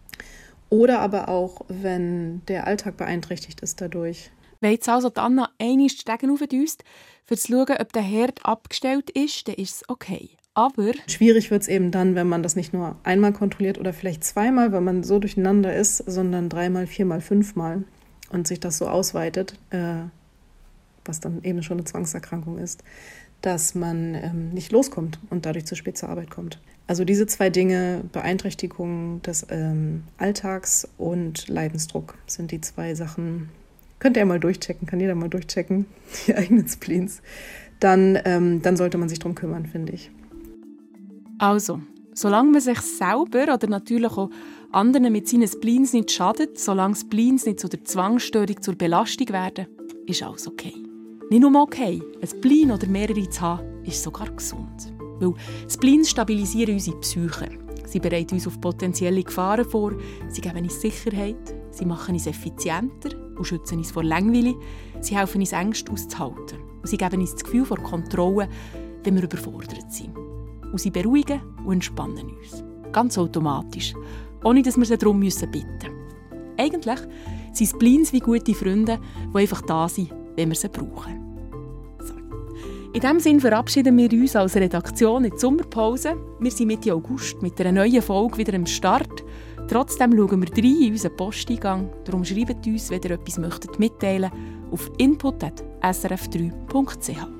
Oder 0.70 1.00
aber 1.00 1.28
auch, 1.28 1.62
wenn 1.68 2.44
der 2.46 2.66
Alltag 2.66 2.96
beeinträchtigt 2.96 3.60
ist 3.60 3.80
dadurch. 3.80 4.30
Wenn 4.60 4.72
jetzt 4.72 4.88
also 4.88 5.08
die 5.08 5.20
Anna 5.20 5.48
einmal 5.58 5.88
Stegen 5.88 6.30
aufdüst, 6.30 6.84
um 7.30 7.36
zu 7.36 7.52
schauen, 7.52 7.76
ob 7.78 7.92
der 7.92 8.02
Herd 8.02 8.44
abgestellt 8.44 9.10
ist, 9.10 9.48
dann 9.48 9.54
ist 9.54 9.76
es 9.76 9.88
okay. 9.88 10.30
Aber 10.54 10.92
schwierig 11.06 11.50
wird 11.50 11.62
es 11.62 11.68
eben 11.68 11.92
dann, 11.92 12.16
wenn 12.16 12.28
man 12.28 12.42
das 12.42 12.56
nicht 12.56 12.72
nur 12.72 12.96
einmal 13.04 13.32
kontrolliert 13.32 13.78
oder 13.78 13.92
vielleicht 13.92 14.24
zweimal, 14.24 14.72
weil 14.72 14.80
man 14.80 15.04
so 15.04 15.20
durcheinander 15.20 15.74
ist, 15.74 15.98
sondern 15.98 16.48
dreimal, 16.48 16.88
viermal, 16.88 17.20
fünfmal 17.20 17.84
und 18.30 18.48
sich 18.48 18.58
das 18.58 18.76
so 18.78 18.88
ausweitet, 18.88 19.54
äh, 19.70 20.00
was 21.04 21.20
dann 21.20 21.44
eben 21.44 21.62
schon 21.62 21.78
eine 21.78 21.84
Zwangserkrankung 21.84 22.58
ist 22.58 22.82
dass 23.42 23.74
man 23.74 24.14
ähm, 24.14 24.50
nicht 24.50 24.72
loskommt 24.72 25.18
und 25.30 25.46
dadurch 25.46 25.64
zu 25.66 25.76
spät 25.76 25.96
zur 25.96 26.08
Arbeit 26.08 26.30
kommt. 26.30 26.58
Also 26.88 27.04
diese 27.04 27.26
zwei 27.26 27.50
Dinge, 27.50 28.02
Beeinträchtigung 28.12 29.20
des 29.22 29.46
ähm, 29.50 30.04
Alltags 30.16 30.88
und 30.96 31.46
Leidensdruck, 31.48 32.14
sind 32.26 32.50
die 32.50 32.62
zwei 32.62 32.94
Sachen. 32.94 33.50
Könnt 33.98 34.16
ihr 34.16 34.24
mal 34.24 34.40
durchchecken, 34.40 34.88
kann 34.88 34.98
jeder 34.98 35.14
mal 35.14 35.28
durchchecken, 35.28 35.86
die 36.26 36.34
eigenen 36.34 36.66
Spleens. 36.66 37.20
Dann, 37.78 38.18
ähm, 38.24 38.62
dann 38.62 38.76
sollte 38.76 38.96
man 38.98 39.08
sich 39.08 39.18
darum 39.18 39.34
kümmern, 39.34 39.66
finde 39.66 39.92
ich. 39.92 40.10
Also, 41.38 41.80
solange 42.14 42.52
man 42.52 42.60
sich 42.60 42.80
selber 42.80 43.54
oder 43.54 43.68
natürlich 43.68 44.10
auch 44.10 44.30
anderen 44.72 45.12
mit 45.12 45.28
seinen 45.28 45.46
Spleens 45.46 45.92
nicht 45.92 46.10
schadet, 46.10 46.58
solange 46.58 46.96
Spleens 46.96 47.44
nicht 47.46 47.60
zu 47.60 47.68
der 47.68 47.84
Zwangsstörung, 47.84 48.60
zur 48.62 48.74
Belastung 48.74 49.28
werden, 49.28 49.66
ist 50.06 50.22
alles 50.22 50.48
okay. 50.48 50.72
Nicht 51.30 51.42
nur 51.42 51.60
okay, 51.60 52.02
ein 52.22 52.26
Spleen 52.26 52.70
oder 52.70 52.86
mehrere 52.86 53.28
zu 53.28 53.42
haben, 53.42 53.84
ist 53.84 54.02
sogar 54.02 54.30
gesund. 54.30 54.94
Weil 55.20 55.34
Spleens 55.68 56.08
stabilisieren 56.08 56.74
unsere 56.74 56.98
Psyche. 57.00 57.50
Sie 57.84 58.00
bereiten 58.00 58.36
uns 58.36 58.46
auf 58.46 58.58
potenzielle 58.58 59.22
Gefahren 59.22 59.66
vor, 59.66 59.92
sie 60.28 60.40
geben 60.40 60.62
uns 60.62 60.80
Sicherheit, 60.80 61.54
sie 61.70 61.84
machen 61.84 62.14
uns 62.14 62.26
effizienter 62.26 63.10
und 63.36 63.44
schützen 63.44 63.76
uns 63.76 63.90
vor 63.90 64.04
Langweile, 64.04 64.54
sie 65.00 65.18
helfen 65.18 65.42
uns 65.42 65.52
Ängste 65.52 65.92
auszuhalten 65.92 66.60
und 66.80 66.88
sie 66.88 66.96
geben 66.96 67.20
uns 67.20 67.32
das 67.32 67.44
Gefühl 67.44 67.66
vor 67.66 67.78
Kontrolle, 67.78 68.48
wenn 69.04 69.16
wir 69.16 69.24
überfordert 69.24 69.92
sind. 69.92 70.16
Und 70.16 70.80
sie 70.80 70.90
beruhigen 70.90 71.42
und 71.66 71.74
entspannen 71.74 72.36
uns. 72.38 72.64
Ganz 72.92 73.18
automatisch, 73.18 73.92
ohne 74.44 74.62
dass 74.62 74.78
wir 74.78 74.86
sie 74.86 74.96
darum 74.96 75.20
bitten 75.20 75.50
müssen. 75.50 75.90
Eigentlich 76.56 77.00
sind 77.52 77.68
Spleens 77.68 78.14
wie 78.14 78.20
gute 78.20 78.54
Freunde, 78.54 78.98
die 79.34 79.38
einfach 79.38 79.62
da 79.62 79.88
sind, 79.88 80.10
wenn 80.38 80.48
wir 80.50 80.56
sie 80.56 80.68
brauchen. 80.68 81.24
In 82.94 83.00
diesem 83.00 83.20
Sinne 83.20 83.40
verabschieden 83.40 83.98
wir 83.98 84.10
uns 84.12 84.34
als 84.34 84.56
Redaktion 84.56 85.24
in 85.24 85.32
die 85.32 85.38
Sommerpause. 85.38 86.16
Wir 86.40 86.50
sind 86.50 86.68
Mitte 86.68 86.94
August 86.94 87.42
mit 87.42 87.60
einer 87.60 87.72
neuen 87.72 88.00
Folge 88.00 88.38
wieder 88.38 88.54
am 88.54 88.64
Start. 88.64 89.22
Trotzdem 89.68 90.16
schauen 90.16 90.40
wir 90.40 90.48
rein 90.56 90.82
in 90.82 90.92
unseren 90.92 91.14
Posteingang. 91.16 91.90
Darum 92.04 92.24
schreibt 92.24 92.66
uns, 92.66 92.88
wenn 92.90 93.02
ihr 93.02 93.10
etwas 93.10 93.38
möchtet 93.38 93.78
mitteilen 93.78 94.32
auf 94.70 94.90
input.srf3.ch. 94.96 97.37